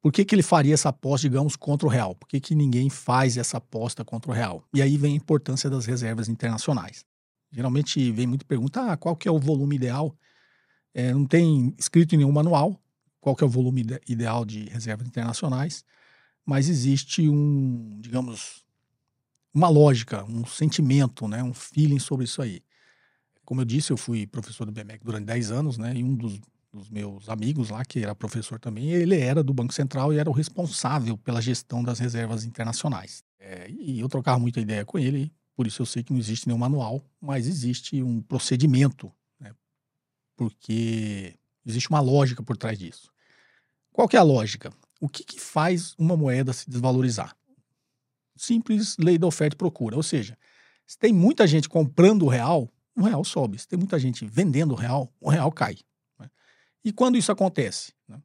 Por 0.00 0.12
que, 0.12 0.24
que 0.24 0.34
ele 0.34 0.42
faria 0.42 0.74
essa 0.74 0.90
aposta, 0.90 1.28
digamos, 1.28 1.56
contra 1.56 1.86
o 1.86 1.90
real? 1.90 2.14
Por 2.14 2.28
que, 2.28 2.40
que 2.40 2.54
ninguém 2.54 2.88
faz 2.88 3.36
essa 3.36 3.58
aposta 3.58 4.04
contra 4.04 4.30
o 4.30 4.34
real? 4.34 4.64
E 4.72 4.80
aí 4.80 4.96
vem 4.96 5.14
a 5.14 5.16
importância 5.16 5.68
das 5.68 5.84
reservas 5.84 6.28
internacionais. 6.28 7.04
Geralmente 7.50 8.12
vem 8.12 8.26
muita 8.26 8.44
pergunta: 8.44 8.92
ah, 8.92 8.96
qual 8.96 9.16
que 9.16 9.26
é 9.26 9.30
o 9.30 9.38
volume 9.38 9.76
ideal? 9.76 10.16
É, 10.94 11.12
não 11.12 11.26
tem 11.26 11.74
escrito 11.76 12.14
em 12.14 12.18
nenhum 12.18 12.32
manual 12.32 12.80
qual 13.20 13.34
que 13.34 13.42
é 13.42 13.46
o 13.46 13.50
volume 13.50 13.84
ideal 14.08 14.44
de 14.44 14.66
reservas 14.68 15.08
internacionais, 15.08 15.84
mas 16.44 16.68
existe 16.68 17.28
um, 17.28 17.98
digamos, 17.98 18.64
uma 19.56 19.68
lógica, 19.70 20.22
um 20.24 20.44
sentimento, 20.44 21.26
né, 21.26 21.42
um 21.42 21.54
feeling 21.54 21.98
sobre 21.98 22.26
isso 22.26 22.42
aí. 22.42 22.60
Como 23.42 23.62
eu 23.62 23.64
disse, 23.64 23.90
eu 23.90 23.96
fui 23.96 24.26
professor 24.26 24.66
do 24.66 24.72
BMEC 24.72 25.02
durante 25.02 25.24
10 25.24 25.50
anos, 25.50 25.78
né, 25.78 25.94
e 25.96 26.04
um 26.04 26.14
dos 26.14 26.38
dos 26.72 26.90
meus 26.90 27.26
amigos 27.30 27.70
lá, 27.70 27.82
que 27.82 28.00
era 28.00 28.14
professor 28.14 28.60
também, 28.60 28.90
ele 28.90 29.18
era 29.18 29.42
do 29.42 29.54
Banco 29.54 29.72
Central 29.72 30.12
e 30.12 30.18
era 30.18 30.28
o 30.28 30.32
responsável 30.32 31.16
pela 31.16 31.40
gestão 31.40 31.82
das 31.82 31.98
reservas 31.98 32.44
internacionais. 32.44 33.24
É, 33.38 33.70
e 33.70 33.98
eu 33.98 34.10
trocava 34.10 34.38
muita 34.38 34.60
ideia 34.60 34.84
com 34.84 34.98
ele, 34.98 35.32
por 35.54 35.66
isso 35.66 35.80
eu 35.80 35.86
sei 35.86 36.02
que 36.02 36.12
não 36.12 36.20
existe 36.20 36.46
nenhum 36.46 36.58
manual, 36.58 37.02
mas 37.18 37.46
existe 37.46 38.02
um 38.02 38.20
procedimento, 38.20 39.10
né, 39.40 39.52
porque 40.36 41.34
existe 41.64 41.88
uma 41.88 42.00
lógica 42.00 42.42
por 42.42 42.58
trás 42.58 42.78
disso. 42.78 43.10
Qual 43.90 44.06
que 44.06 44.16
é 44.16 44.18
a 44.18 44.22
lógica? 44.22 44.70
O 45.00 45.08
que, 45.08 45.24
que 45.24 45.40
faz 45.40 45.94
uma 45.96 46.14
moeda 46.14 46.52
se 46.52 46.68
desvalorizar? 46.68 47.34
Simples 48.36 48.96
lei 48.98 49.18
da 49.18 49.26
oferta 49.26 49.54
e 49.54 49.58
procura, 49.58 49.96
ou 49.96 50.02
seja, 50.02 50.36
se 50.86 50.98
tem 50.98 51.12
muita 51.12 51.46
gente 51.46 51.68
comprando 51.68 52.22
o 52.22 52.28
real, 52.28 52.70
o 52.96 53.02
real 53.02 53.24
sobe. 53.24 53.58
Se 53.58 53.66
tem 53.66 53.78
muita 53.78 53.98
gente 53.98 54.24
vendendo 54.26 54.72
o 54.72 54.76
real, 54.76 55.12
o 55.20 55.28
real 55.28 55.50
cai. 55.50 55.76
E 56.84 56.92
quando 56.92 57.18
isso 57.18 57.32
acontece? 57.32 57.92
Né? 58.08 58.22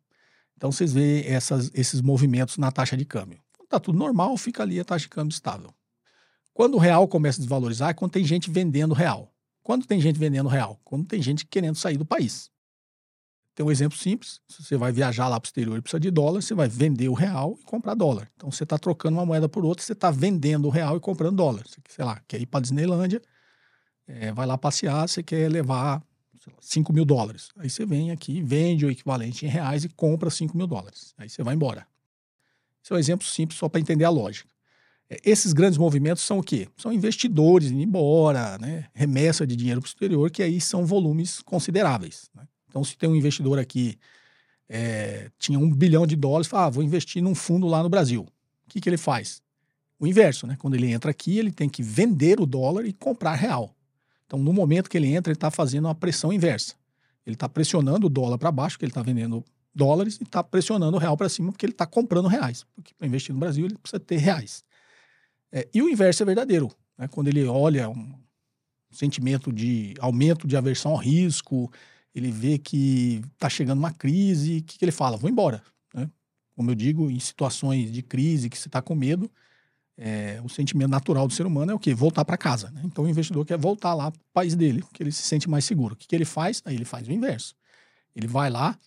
Então 0.56 0.72
vocês 0.72 0.94
veem 0.94 1.26
essas, 1.26 1.72
esses 1.74 2.00
movimentos 2.00 2.60
na 2.60 2.72
taxa 2.72 2.96
de 2.96 3.04
câmbio. 3.04 3.40
Quando 3.58 3.66
está 3.66 3.80
tudo 3.80 3.98
normal, 3.98 4.38
fica 4.38 4.62
ali 4.62 4.80
a 4.80 4.86
taxa 4.86 5.06
de 5.06 5.10
câmbio 5.10 5.34
estável. 5.34 5.74
Quando 6.54 6.76
o 6.76 6.78
real 6.78 7.08
começa 7.08 7.40
a 7.40 7.42
desvalorizar, 7.42 7.90
é 7.90 7.94
quando 7.94 8.12
tem 8.12 8.24
gente 8.24 8.52
vendendo 8.52 8.94
real. 8.94 9.34
Quando 9.64 9.88
tem 9.88 10.00
gente 10.00 10.20
vendendo 10.20 10.48
real? 10.48 10.80
Quando 10.84 11.06
tem 11.06 11.22
gente 11.22 11.46
querendo 11.46 11.76
sair 11.76 11.98
do 11.98 12.06
país. 12.06 12.52
Tem 13.62 13.68
um 13.68 13.70
exemplo 13.70 13.96
simples: 13.96 14.42
se 14.48 14.64
você 14.64 14.76
vai 14.76 14.92
viajar 14.92 15.28
lá 15.28 15.40
para 15.40 15.46
o 15.46 15.50
exterior 15.50 15.78
e 15.78 15.82
precisa 15.84 16.00
de 16.00 16.10
dólar, 16.10 16.42
você 16.42 16.56
vai 16.56 16.68
vender 16.68 17.10
o 17.10 17.14
real 17.14 17.56
e 17.62 17.64
comprar 17.64 17.94
dólar. 17.94 18.28
Então 18.36 18.50
você 18.50 18.64
está 18.64 18.76
trocando 18.76 19.18
uma 19.20 19.26
moeda 19.26 19.48
por 19.48 19.64
outra, 19.64 19.86
você 19.86 19.94
está 19.94 20.10
vendendo 20.10 20.66
o 20.66 20.72
real 20.72 20.98
e 20.98 21.00
comprando 21.00 21.36
dólar. 21.36 21.62
Você, 21.68 21.80
sei 21.88 22.04
lá, 22.04 22.20
quer 22.28 22.42
ir 22.42 22.48
para 22.48 22.62
Disneylândia, 22.62 23.22
é, 24.08 24.32
vai 24.32 24.48
lá 24.48 24.58
passear, 24.58 25.08
você 25.08 25.22
quer 25.22 25.48
levar 25.48 26.02
5 26.60 26.92
mil 26.92 27.06
dólares. 27.06 27.50
Aí 27.56 27.70
você 27.70 27.86
vem 27.86 28.10
aqui, 28.10 28.42
vende 28.42 28.84
o 28.84 28.90
equivalente 28.90 29.46
em 29.46 29.50
reais 29.50 29.84
e 29.84 29.90
compra 29.90 30.32
5 30.32 30.58
mil 30.58 30.66
dólares. 30.66 31.14
Aí 31.16 31.30
você 31.30 31.44
vai 31.44 31.54
embora. 31.54 31.86
Esse 32.84 32.94
é 32.94 32.96
um 32.96 33.00
exemplo 33.00 33.28
simples 33.28 33.60
só 33.60 33.70
para 33.70 33.80
entender 33.80 34.06
a 34.06 34.10
lógica. 34.10 34.50
É, 35.08 35.20
esses 35.24 35.54
grandes 35.54 35.78
movimentos 35.78 36.24
são 36.24 36.40
o 36.40 36.44
quê? 36.44 36.68
São 36.76 36.92
investidores 36.92 37.70
indo 37.70 37.84
embora, 37.84 38.58
né? 38.58 38.88
remessa 38.92 39.46
de 39.46 39.56
dinheiro 39.56 39.82
para 39.82 39.88
o 39.88 39.92
exterior, 39.92 40.32
que 40.32 40.42
aí 40.42 40.60
são 40.60 40.84
volumes 40.84 41.44
consideráveis. 41.44 42.28
Né? 42.34 42.44
Então, 42.72 42.86
se 42.86 42.98
tem 42.98 43.10
um 43.10 43.16
investidor 43.16 43.60
aqui, 43.60 44.00
é, 44.70 45.30
tinha 45.38 45.60
um 45.60 45.70
bilhão 45.70 46.08
de 46.08 46.16
dólares, 46.16 46.48
fala, 46.48 46.68
ah, 46.68 46.70
vou 46.70 46.82
investir 46.82 47.22
num 47.22 47.36
fundo 47.36 47.68
lá 47.68 47.84
no 47.84 47.90
Brasil. 47.90 48.22
O 48.22 48.70
que, 48.70 48.80
que 48.80 48.88
ele 48.88 48.98
faz? 48.98 49.42
O 50.00 50.08
inverso, 50.08 50.48
né? 50.48 50.56
Quando 50.58 50.76
ele 50.76 50.90
entra 50.90 51.12
aqui, 51.12 51.38
ele 51.38 51.52
tem 51.52 51.68
que 51.68 51.84
vender 51.84 52.40
o 52.40 52.46
dólar 52.46 52.86
e 52.86 52.94
comprar 52.94 53.36
real. 53.36 53.76
Então, 54.26 54.40
no 54.40 54.54
momento 54.54 54.90
que 54.90 54.98
ele 54.98 55.14
entra, 55.14 55.32
ele 55.32 55.36
está 55.36 55.52
fazendo 55.52 55.86
uma 55.86 55.94
pressão 55.94 56.32
inversa. 56.32 56.76
Ele 57.26 57.36
está 57.36 57.50
pressionando 57.50 58.08
o 58.08 58.10
dólar 58.10 58.38
para 58.38 58.50
baixo, 58.50 58.78
porque 58.78 58.86
ele 58.86 58.92
está 58.92 59.04
vendendo 59.04 59.44
dólares, 59.76 60.18
e 60.22 60.24
está 60.24 60.42
pressionando 60.42 60.96
o 60.96 61.00
real 61.00 61.18
para 61.18 61.28
cima, 61.28 61.52
porque 61.52 61.66
ele 61.66 61.74
está 61.74 61.86
comprando 61.86 62.30
reais. 62.30 62.66
Porque 62.74 62.94
para 62.98 63.06
investir 63.06 63.34
no 63.34 63.40
Brasil, 63.40 63.66
ele 63.66 63.78
precisa 63.78 64.00
ter 64.00 64.18
reais. 64.18 64.64
É, 65.52 65.68
e 65.74 65.82
o 65.82 65.90
inverso 65.90 66.24
é 66.24 66.26
verdadeiro. 66.26 66.72
Né? 66.98 67.10
Quando 67.10 67.28
ele 67.28 67.44
olha 67.44 67.90
um 67.90 68.14
sentimento 68.90 69.52
de 69.52 69.94
aumento 70.00 70.48
de 70.48 70.56
aversão 70.56 70.92
ao 70.92 70.98
risco, 70.98 71.70
ele 72.14 72.32
vê 72.32 72.58
que 72.58 73.22
está 73.34 73.50
chegando 73.50 73.80
uma 73.80 73.92
crise, 73.92 74.58
o 74.58 74.64
que, 74.64 74.78
que 74.78 74.86
ele 74.86 74.92
fala? 74.92 75.18
Vou 75.18 75.30
embora. 75.30 75.64
Né? 75.94 76.10
Como 76.56 76.70
eu 76.72 76.76
digo, 76.76 77.10
em 77.10 77.20
situações 77.20 77.92
de 77.92 78.02
crise 78.02 78.50
que 78.50 78.58
você 78.58 78.68
está 78.68 78.82
com 78.82 78.94
medo, 78.94 79.32
é, 79.98 80.42
o 80.44 80.50
sentimento 80.50 80.90
natural 80.90 81.28
do 81.28 81.34
ser 81.34 81.46
humano 81.46 81.72
é 81.72 81.76
o 81.76 81.80
quê? 81.80 81.94
Voltar 81.94 82.26
para 82.26 82.38
casa. 82.38 82.70
Né? 82.72 82.82
Então 82.86 83.06
o 83.06 83.10
investidor 83.10 83.46
quer 83.46 83.58
voltar 83.58 83.94
lá 83.94 84.12
para 84.12 84.20
o 84.20 84.34
país 84.34 84.56
dele, 84.56 84.82
porque 84.82 85.04
ele 85.04 85.12
se 85.12 85.24
sente 85.24 85.50
mais 85.50 85.64
seguro. 85.64 85.94
O 85.94 85.98
que, 85.98 86.08
que 86.08 86.16
ele 86.16 86.26
faz? 86.26 86.62
Aí 86.66 86.76
ele 86.76 86.86
faz 86.86 87.08
o 87.08 87.12
inverso. 87.12 87.56
Ele 88.16 88.28
vai 88.28 88.50
lá, 88.50 88.78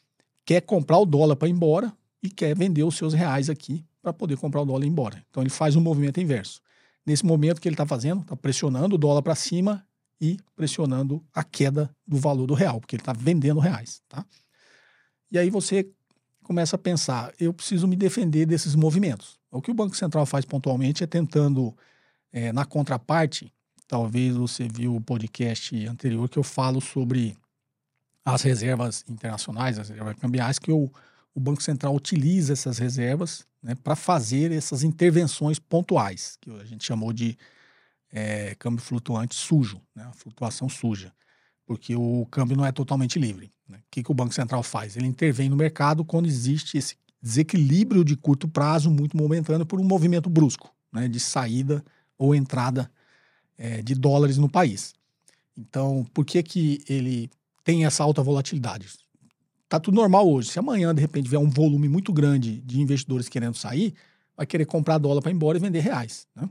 quer 0.44 0.60
comprar 0.60 0.98
o 0.98 1.06
dólar 1.06 1.36
para 1.36 1.48
ir 1.48 1.52
embora 1.52 1.92
e 2.22 2.28
quer 2.28 2.54
vender 2.54 2.82
os 2.82 2.96
seus 2.96 3.14
reais 3.14 3.48
aqui 3.48 3.84
para 4.02 4.12
poder 4.12 4.36
comprar 4.36 4.60
o 4.60 4.66
dólar 4.66 4.84
e 4.84 4.88
ir 4.88 4.90
embora. 4.90 5.24
Então 5.30 5.42
ele 5.42 5.50
faz 5.50 5.76
um 5.76 5.80
movimento 5.80 6.20
inverso. 6.20 6.60
Nesse 7.06 7.24
momento 7.24 7.60
que 7.60 7.68
ele 7.68 7.74
está 7.74 7.86
fazendo, 7.86 8.22
está 8.22 8.36
pressionando 8.36 8.96
o 8.96 8.98
dólar 8.98 9.22
para 9.22 9.34
cima 9.34 9.86
e 10.20 10.38
pressionando 10.54 11.24
a 11.32 11.42
queda 11.42 11.94
do 12.06 12.16
valor 12.16 12.46
do 12.46 12.54
real, 12.54 12.80
porque 12.80 12.96
ele 12.96 13.02
está 13.02 13.12
vendendo 13.12 13.60
reais. 13.60 14.02
Tá? 14.08 14.24
E 15.30 15.38
aí 15.38 15.50
você 15.50 15.88
começa 16.42 16.76
a 16.76 16.78
pensar, 16.78 17.32
eu 17.40 17.52
preciso 17.52 17.88
me 17.88 17.96
defender 17.96 18.46
desses 18.46 18.74
movimentos. 18.74 19.38
O 19.50 19.62
que 19.62 19.70
o 19.70 19.74
Banco 19.74 19.96
Central 19.96 20.26
faz 20.26 20.44
pontualmente 20.44 21.02
é 21.02 21.06
tentando, 21.06 21.74
é, 22.32 22.52
na 22.52 22.64
contraparte, 22.64 23.52
talvez 23.88 24.36
você 24.36 24.68
viu 24.68 24.96
o 24.96 25.00
podcast 25.00 25.86
anterior 25.86 26.28
que 26.28 26.38
eu 26.38 26.42
falo 26.42 26.80
sobre 26.80 27.36
as 28.24 28.42
reservas 28.42 29.04
internacionais, 29.08 29.78
as 29.78 29.88
reservas 29.88 30.16
cambiais, 30.16 30.58
que 30.58 30.72
o, 30.72 30.90
o 31.34 31.40
Banco 31.40 31.62
Central 31.62 31.94
utiliza 31.94 32.52
essas 32.52 32.78
reservas 32.78 33.46
né, 33.62 33.74
para 33.74 33.96
fazer 33.96 34.52
essas 34.52 34.82
intervenções 34.82 35.58
pontuais, 35.58 36.38
que 36.40 36.50
a 36.50 36.64
gente 36.64 36.84
chamou 36.84 37.12
de 37.12 37.36
é, 38.14 38.54
câmbio 38.54 38.80
flutuante 38.80 39.34
sujo, 39.34 39.82
né, 39.92 40.08
flutuação 40.14 40.68
suja, 40.68 41.12
porque 41.66 41.96
o 41.96 42.24
câmbio 42.30 42.56
não 42.56 42.64
é 42.64 42.70
totalmente 42.70 43.18
livre. 43.18 43.52
Né? 43.68 43.78
O 43.78 43.82
que, 43.90 44.04
que 44.04 44.10
o 44.12 44.14
Banco 44.14 44.32
Central 44.32 44.62
faz? 44.62 44.96
Ele 44.96 45.08
intervém 45.08 45.48
no 45.48 45.56
mercado 45.56 46.04
quando 46.04 46.26
existe 46.26 46.78
esse 46.78 46.96
desequilíbrio 47.20 48.04
de 48.04 48.16
curto 48.16 48.46
prazo 48.46 48.88
muito 48.88 49.16
momentâneo 49.16 49.66
por 49.66 49.80
um 49.80 49.84
movimento 49.84 50.30
brusco 50.30 50.72
né, 50.92 51.08
de 51.08 51.18
saída 51.18 51.84
ou 52.16 52.36
entrada 52.36 52.88
é, 53.58 53.82
de 53.82 53.96
dólares 53.96 54.38
no 54.38 54.48
país. 54.48 54.94
Então, 55.56 56.06
por 56.14 56.24
que, 56.24 56.40
que 56.42 56.84
ele 56.88 57.28
tem 57.64 57.84
essa 57.84 58.04
alta 58.04 58.22
volatilidade? 58.22 58.86
tá 59.68 59.80
tudo 59.80 59.96
normal 59.96 60.30
hoje. 60.30 60.50
Se 60.50 60.58
amanhã, 60.58 60.94
de 60.94 61.00
repente, 61.00 61.28
vier 61.28 61.40
um 61.40 61.50
volume 61.50 61.88
muito 61.88 62.12
grande 62.12 62.60
de 62.60 62.80
investidores 62.80 63.28
querendo 63.28 63.56
sair, 63.56 63.92
vai 64.36 64.46
querer 64.46 64.66
comprar 64.66 64.98
dólar 64.98 65.20
para 65.20 65.32
ir 65.32 65.34
embora 65.34 65.58
e 65.58 65.60
vender 65.60 65.80
reais. 65.80 66.28
Né? 66.36 66.48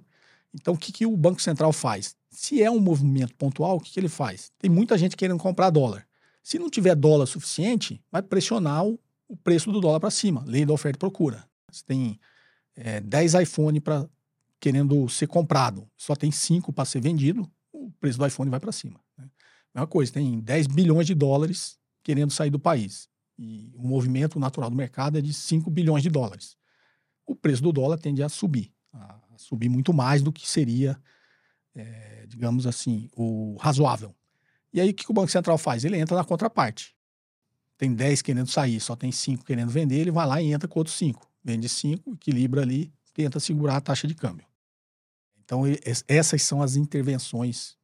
Então, 0.54 0.74
o 0.74 0.78
que, 0.78 0.92
que 0.92 1.06
o 1.06 1.18
Banco 1.18 1.42
Central 1.42 1.74
faz? 1.74 2.16
Se 2.30 2.62
é 2.62 2.70
um 2.70 2.80
movimento 2.80 3.34
pontual, 3.36 3.78
o 3.78 3.80
que, 3.80 3.92
que 3.92 4.00
ele 4.00 4.10
faz? 4.10 4.52
Tem 4.60 4.70
muita 4.70 4.98
gente 4.98 5.16
querendo 5.16 5.40
comprar 5.40 5.70
dólar. 5.70 6.08
Se 6.44 6.60
não 6.60 6.70
tiver 6.70 6.96
dólar 6.96 7.26
suficiente, 7.26 8.02
vai 8.12 8.22
pressionar 8.22 8.86
o, 8.86 9.00
o 9.28 9.36
preço 9.36 9.72
do 9.72 9.80
dólar 9.80 10.00
para 10.00 10.12
cima. 10.12 10.44
Lei 10.46 10.66
da 10.66 10.74
oferta 10.74 10.98
e 10.98 11.00
procura. 11.00 11.48
Você 11.72 11.84
tem 11.86 12.20
é, 12.76 13.00
10 13.00 13.34
iPhone 13.36 13.80
para 13.80 14.08
querendo 14.60 15.10
ser 15.10 15.28
comprado, 15.28 15.86
só 15.98 16.16
tem 16.16 16.32
5 16.32 16.72
para 16.72 16.86
ser 16.86 17.02
vendido, 17.02 17.52
o 17.74 17.92
preço 18.00 18.18
do 18.18 18.26
iPhone 18.26 18.50
vai 18.50 18.62
para 18.62 18.72
cima. 18.72 18.98
Né? 19.18 19.30
Mesma 19.76 19.88
coisa, 19.88 20.14
tem 20.14 20.40
10 20.40 20.68
bilhões 20.68 21.06
de 21.06 21.14
dólares 21.14 21.78
querendo 22.02 22.32
sair 22.32 22.50
do 22.50 22.58
país. 22.58 23.10
E 23.38 23.74
o 23.76 23.86
movimento 23.86 24.40
natural 24.40 24.70
do 24.70 24.76
mercado 24.76 25.18
é 25.18 25.22
de 25.22 25.34
5 25.34 25.70
bilhões 25.70 26.02
de 26.02 26.10
dólares. 26.10 26.56
O 27.26 27.36
preço 27.36 27.62
do 27.62 27.74
dólar 27.74 27.98
tende 27.98 28.24
a 28.24 28.30
subir, 28.30 28.72
a 28.94 29.20
subir 29.44 29.70
muito 29.70 29.94
mais 29.94 30.22
do 30.22 30.32
que 30.32 30.50
seria, 30.50 30.98
é, 31.76 32.26
digamos 32.28 32.66
assim, 32.66 33.10
o 33.16 33.58
razoável. 33.60 34.16
E 34.74 34.82
aí 34.82 34.90
o 34.90 34.94
que 34.94 35.10
o 35.10 35.14
Banco 35.14 35.32
Central 35.32 35.58
faz? 35.58 35.86
Ele 35.86 35.98
entra 35.98 36.16
na 36.16 36.24
contraparte. 36.24 36.96
Tem 37.78 37.94
10 37.94 38.22
querendo 38.22 38.50
sair, 38.50 38.80
só 38.80 38.96
tem 38.96 39.12
5 39.12 39.44
querendo 39.44 39.70
vender, 39.70 40.00
ele 40.00 40.12
vai 40.12 40.26
lá 40.26 40.42
e 40.42 40.52
entra 40.52 40.68
com 40.68 40.80
outros 40.80 40.96
5. 40.98 41.30
Vende 41.44 41.68
5, 41.68 42.14
equilibra 42.14 42.62
ali, 42.62 42.94
tenta 43.14 43.40
segurar 43.40 43.78
a 43.78 43.82
taxa 43.82 44.08
de 44.08 44.16
câmbio. 44.16 44.46
Então, 45.44 45.64
essas 46.08 46.42
são 46.42 46.62
as 46.62 46.76
intervenções 46.76 47.78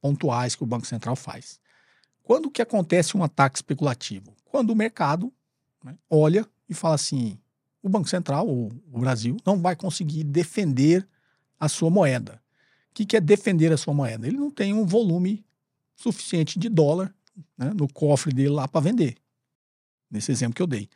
pontuais 0.00 0.56
que 0.56 0.64
o 0.64 0.66
Banco 0.66 0.86
Central 0.86 1.14
faz. 1.14 1.60
Quando 2.22 2.50
que 2.50 2.60
acontece 2.60 3.16
um 3.16 3.22
ataque 3.22 3.58
especulativo? 3.58 4.34
Quando 4.44 4.70
o 4.70 4.76
mercado 4.76 5.32
né, 5.82 5.96
olha 6.10 6.46
e 6.68 6.74
fala 6.74 6.96
assim: 6.96 7.38
o 7.82 7.88
Banco 7.88 8.08
Central, 8.08 8.46
ou 8.46 8.72
o 8.92 9.00
Brasil, 9.00 9.36
não 9.44 9.58
vai 9.58 9.74
conseguir 9.74 10.24
defender 10.24 11.06
a 11.58 11.68
sua 11.68 11.90
moeda. 11.90 12.40
O 12.90 12.94
que, 12.94 13.04
que 13.04 13.16
é 13.16 13.20
defender 13.20 13.72
a 13.72 13.76
sua 13.76 13.92
moeda? 13.92 14.26
Ele 14.26 14.36
não 14.36 14.50
tem 14.50 14.72
um 14.72 14.84
volume 14.86 15.44
suficiente 15.96 16.58
de 16.58 16.68
dólar 16.68 17.14
né, 17.56 17.72
no 17.74 17.88
cofre 17.92 18.32
dele 18.32 18.50
lá 18.50 18.68
para 18.68 18.80
vender. 18.80 19.16
Nesse 20.10 20.30
exemplo 20.30 20.54
que 20.54 20.62
eu 20.62 20.66
dei. 20.66 20.88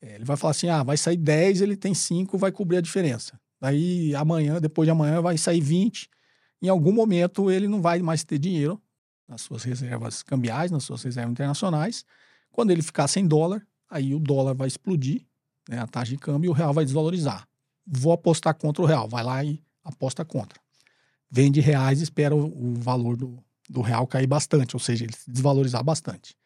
É, 0.00 0.16
ele 0.16 0.24
vai 0.24 0.36
falar 0.36 0.50
assim: 0.52 0.68
ah, 0.68 0.82
vai 0.82 0.96
sair 0.96 1.16
10, 1.16 1.60
ele 1.60 1.76
tem 1.76 1.94
5, 1.94 2.36
vai 2.36 2.50
cobrir 2.50 2.78
a 2.78 2.80
diferença. 2.80 3.38
Daí 3.60 4.14
amanhã, 4.14 4.60
depois 4.60 4.86
de 4.86 4.90
amanhã, 4.90 5.20
vai 5.20 5.38
sair 5.38 5.60
20. 5.60 6.08
Em 6.62 6.68
algum 6.68 6.92
momento 6.92 7.50
ele 7.50 7.68
não 7.68 7.80
vai 7.80 8.00
mais 8.00 8.24
ter 8.24 8.38
dinheiro 8.38 8.80
nas 9.28 9.42
suas 9.42 9.62
reservas 9.62 10.22
cambiais, 10.22 10.70
nas 10.70 10.84
suas 10.84 11.02
reservas 11.02 11.32
internacionais. 11.32 12.04
Quando 12.50 12.70
ele 12.70 12.82
ficar 12.82 13.06
sem 13.06 13.26
dólar, 13.26 13.64
aí 13.88 14.14
o 14.14 14.18
dólar 14.18 14.54
vai 14.54 14.66
explodir, 14.66 15.24
né, 15.68 15.78
a 15.78 15.86
taxa 15.86 16.12
de 16.12 16.18
câmbio, 16.18 16.48
e 16.48 16.50
o 16.50 16.54
real 16.54 16.72
vai 16.72 16.84
desvalorizar. 16.84 17.46
Vou 17.86 18.12
apostar 18.12 18.54
contra 18.54 18.82
o 18.82 18.86
real. 18.86 19.08
Vai 19.08 19.24
lá 19.24 19.44
e 19.44 19.62
aposta 19.84 20.24
contra. 20.24 20.60
Vende 21.30 21.60
reais 21.60 22.00
e 22.00 22.04
espera 22.04 22.34
o, 22.34 22.74
valor 22.74 23.16
do, 23.16 23.42
do 23.68 23.80
real 23.80 24.06
cair 24.06 24.26
bastante, 24.26 24.74
ou 24.74 24.80
seja, 24.80 25.04
ele 25.04 25.14
se 25.14 25.30
desvalorizar 25.30 25.82
bastante. 25.82 26.36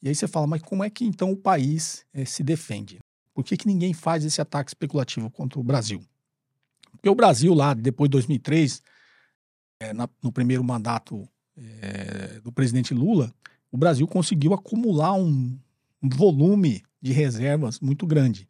E 0.00 0.08
aí 0.08 0.14
você 0.14 0.26
fala, 0.26 0.46
mas 0.46 0.62
como 0.62 0.82
é 0.82 0.90
que 0.90 1.04
então 1.04 1.30
o 1.30 1.36
país 1.36 2.04
é, 2.12 2.24
se 2.24 2.42
defende? 2.42 2.98
Por 3.34 3.44
que, 3.44 3.56
que 3.56 3.66
ninguém 3.66 3.92
faz 3.92 4.24
esse 4.24 4.40
ataque 4.40 4.70
especulativo 4.70 5.30
contra 5.30 5.58
o 5.58 5.62
Brasil? 5.62 6.02
Porque 6.92 7.08
o 7.08 7.14
Brasil, 7.14 7.54
lá, 7.54 7.74
depois 7.74 8.08
de 8.08 8.12
2003, 8.12 8.82
é, 9.80 9.92
na, 9.92 10.08
no 10.22 10.30
primeiro 10.30 10.62
mandato 10.62 11.28
é, 11.56 12.40
do 12.40 12.52
presidente 12.52 12.94
Lula, 12.94 13.34
o 13.70 13.76
Brasil 13.76 14.06
conseguiu 14.06 14.52
acumular 14.52 15.14
um, 15.14 15.24
um 15.24 15.58
volume 16.02 16.82
de 17.00 17.12
reservas 17.12 17.80
muito 17.80 18.06
grande. 18.06 18.48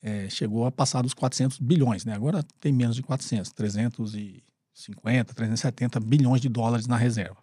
É, 0.00 0.28
chegou 0.28 0.66
a 0.66 0.72
passar 0.72 1.02
dos 1.02 1.14
400 1.14 1.58
bilhões, 1.58 2.04
né? 2.04 2.14
Agora 2.14 2.44
tem 2.60 2.72
menos 2.72 2.96
de 2.96 3.02
400, 3.02 3.52
350, 3.52 5.34
370 5.34 6.00
bilhões 6.00 6.40
de 6.40 6.48
dólares 6.48 6.86
na 6.86 6.96
reserva 6.96 7.42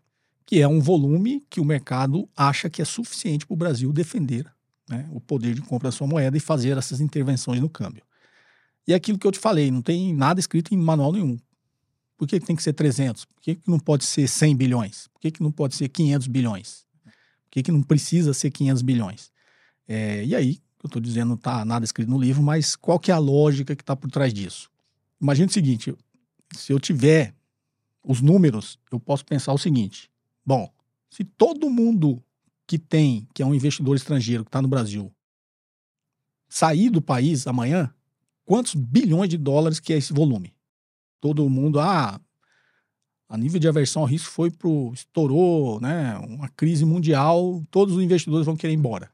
que 0.50 0.60
é 0.60 0.68
um 0.68 0.82
volume 0.82 1.46
que 1.48 1.60
o 1.60 1.64
mercado 1.64 2.28
acha 2.36 2.72
que 2.72 2.82
é 2.82 2.86
suficiente 2.86 3.46
para 3.46 3.54
o 3.54 3.56
Brasil 3.56 3.94
defender 3.94 4.52
né, 4.90 5.08
o 5.12 5.22
poder 5.22 5.54
de 5.54 5.62
compra 5.62 5.90
da 5.90 5.92
sua 5.92 6.08
moeda 6.08 6.36
e 6.36 6.40
fazer 6.40 6.76
essas 6.76 7.00
intervenções 7.00 7.62
no 7.62 7.70
câmbio. 7.70 8.02
E 8.88 8.94
é 8.94 8.96
aquilo 8.96 9.20
que 9.20 9.28
eu 9.28 9.32
te 9.32 9.38
falei, 9.38 9.70
não 9.70 9.84
tem 9.84 10.12
nada 10.12 10.40
escrito 10.40 10.74
em 10.74 10.78
manual 10.78 11.14
nenhum. 11.14 11.38
Por 12.18 12.28
que, 12.28 12.40
tem 12.40 12.56
que 12.56 12.64
ser 12.64 12.74
300? 12.74 13.26
Por 13.26 13.40
que, 13.40 13.60
não 13.68 13.78
pode 13.78 14.04
ser 14.06 14.28
100 14.28 14.56
bilhões? 14.56 15.08
Por 15.14 15.22
que 15.22 15.32
não 15.40 15.52
pode 15.52 15.76
ser 15.76 15.88
500 15.88 16.26
bilhões? 16.26 16.84
Por 17.50 17.54
que, 17.54 17.64
que 17.64 17.72
não 17.72 17.82
precisa 17.82 18.34
ser 18.34 18.52
500 18.52 18.82
bilhões? 18.84 19.32
É, 19.88 20.24
e 20.24 20.36
aí, 20.36 20.60
eu 20.84 20.88
estou 20.88 21.02
dizendo, 21.02 21.30
não 21.30 21.36
está 21.36 21.66
nada 21.66 21.84
escrito 21.84 22.10
no 22.10 22.20
livro, 22.20 22.44
mas 22.44 22.76
qual 22.76 23.00
que 23.00 23.12
é 23.12 23.14
a 23.14 23.18
lógica 23.18 23.76
que 23.76 23.82
está 23.82 23.96
por 23.96 24.10
trás 24.12 24.34
disso? 24.34 24.70
Imagina 25.20 25.48
o 25.48 25.52
seguinte, 25.52 25.96
se 26.56 26.72
eu 26.72 26.80
tiver 26.80 27.34
os 28.04 28.22
números, 28.22 28.80
eu 28.92 29.00
posso 29.00 29.26
pensar 29.26 29.52
o 29.52 29.58
seguinte, 29.58 30.10
Bom, 30.50 30.68
se 31.12 31.24
todo 31.24 31.70
mundo 31.70 32.24
que 32.66 32.80
tem, 32.80 33.28
que 33.36 33.44
é 33.44 33.46
um 33.46 33.54
investidor 33.54 33.96
estrangeiro 33.96 34.44
que 34.44 34.50
está 34.50 34.60
no 34.60 34.68
Brasil, 34.68 35.14
sair 36.48 36.90
do 36.90 37.04
país 37.04 37.46
amanhã, 37.46 37.94
quantos 38.46 38.74
bilhões 38.74 39.30
de 39.30 39.38
dólares 39.38 39.80
que 39.80 39.94
é 39.94 39.98
esse 39.98 40.12
volume? 40.12 40.56
Todo 41.22 41.48
mundo, 41.48 41.80
ah, 41.80 42.20
a 43.30 43.38
nível 43.38 43.60
de 43.60 43.68
aversão 43.68 44.02
ao 44.02 44.08
risco 44.08 44.32
foi 44.32 44.50
pro 44.50 44.92
estourou, 44.92 45.80
né, 45.80 46.18
uma 46.18 46.50
crise 46.50 46.84
mundial, 46.84 47.64
todos 47.70 47.96
os 47.96 48.04
investidores 48.04 48.46
vão 48.46 48.58
querer 48.58 48.74
ir 48.74 48.78
embora. 48.78 49.12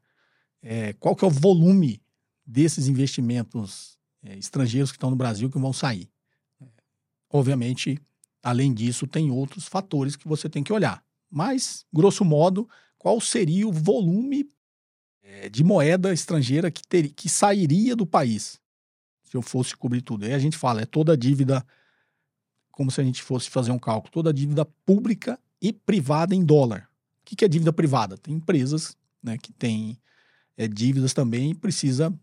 É, 0.64 0.94
qual 0.94 1.16
que 1.16 1.26
é 1.26 1.28
o 1.28 1.32
volume 1.32 2.02
desses 2.46 2.88
investimentos 2.88 4.00
é, 4.24 4.38
estrangeiros 4.38 4.90
que 4.90 4.96
estão 4.96 5.10
no 5.10 5.18
Brasil 5.18 5.50
que 5.50 5.60
vão 5.60 5.74
sair? 5.74 6.10
Obviamente, 7.30 8.00
além 8.42 8.74
disso, 8.74 9.06
tem 9.06 9.30
outros 9.30 9.68
fatores 9.68 10.16
que 10.16 10.28
você 10.28 10.48
tem 10.48 10.64
que 10.64 10.72
olhar. 10.72 11.04
Mas, 11.30 11.86
grosso 11.92 12.24
modo, 12.24 12.70
qual 12.98 13.20
seria 13.20 13.68
o 13.68 13.74
volume 13.74 14.50
é, 15.22 15.50
de 15.50 15.62
moeda 15.62 16.14
estrangeira 16.14 16.72
que, 16.72 16.82
ter, 16.88 17.10
que 17.10 17.28
sairia 17.28 17.96
do 17.96 18.06
país 18.06 18.62
se 19.24 19.36
eu 19.36 19.42
fosse 19.42 19.76
cobrir 19.76 20.02
tudo? 20.02 20.24
Aí 20.24 20.34
a 20.34 20.40
gente 20.40 20.58
fala, 20.58 20.82
é 20.82 20.86
toda 20.86 21.14
a 21.14 21.18
dívida, 21.18 21.66
como 22.76 22.92
se 22.92 23.00
a 23.00 23.04
gente 23.04 23.24
fosse 23.24 23.50
fazer 23.50 23.72
um 23.72 23.80
cálculo, 23.80 24.12
toda 24.12 24.30
a 24.30 24.34
dívida 24.34 24.66
pública 24.86 25.40
e 25.62 25.72
privada 25.72 26.36
em 26.36 26.44
dólar. 26.44 26.90
O 27.22 27.36
que, 27.36 27.44
é 27.44 27.48
dívida 27.48 27.74
privada? 27.74 28.18
Tem 28.18 28.36
empresas 28.36 28.96
né, 29.24 29.38
que 29.38 29.52
têm 29.52 29.98
é, 30.58 30.68
dívidas 30.68 31.14
também 31.14 31.52
e 31.52 31.56
precisa 31.56 32.14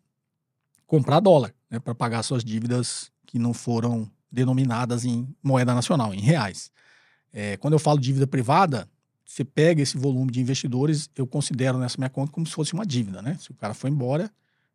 comprar 0.86 1.20
dólar 1.20 1.54
né, 1.70 1.80
para 1.80 1.94
pagar 1.94 2.22
suas 2.22 2.44
dívidas 2.44 3.10
que 3.26 3.38
não 3.38 3.54
foram 3.54 4.08
denominadas 4.30 5.04
em 5.04 5.26
moeda 5.42 5.74
nacional, 5.74 6.12
em 6.14 6.20
reais. 6.20 6.70
É, 7.32 7.56
quando 7.56 7.72
eu 7.72 7.78
falo 7.78 7.98
dívida 7.98 8.26
privada, 8.26 8.88
você 9.24 9.44
pega 9.44 9.80
esse 9.80 9.96
volume 9.96 10.30
de 10.30 10.40
investidores, 10.40 11.08
eu 11.16 11.26
considero 11.26 11.78
nessa 11.78 11.96
minha 11.96 12.10
conta 12.10 12.30
como 12.30 12.46
se 12.46 12.52
fosse 12.52 12.74
uma 12.74 12.84
dívida, 12.84 13.22
né? 13.22 13.38
Se 13.40 13.50
o 13.50 13.54
cara 13.54 13.72
foi 13.72 13.88
embora, 13.88 14.30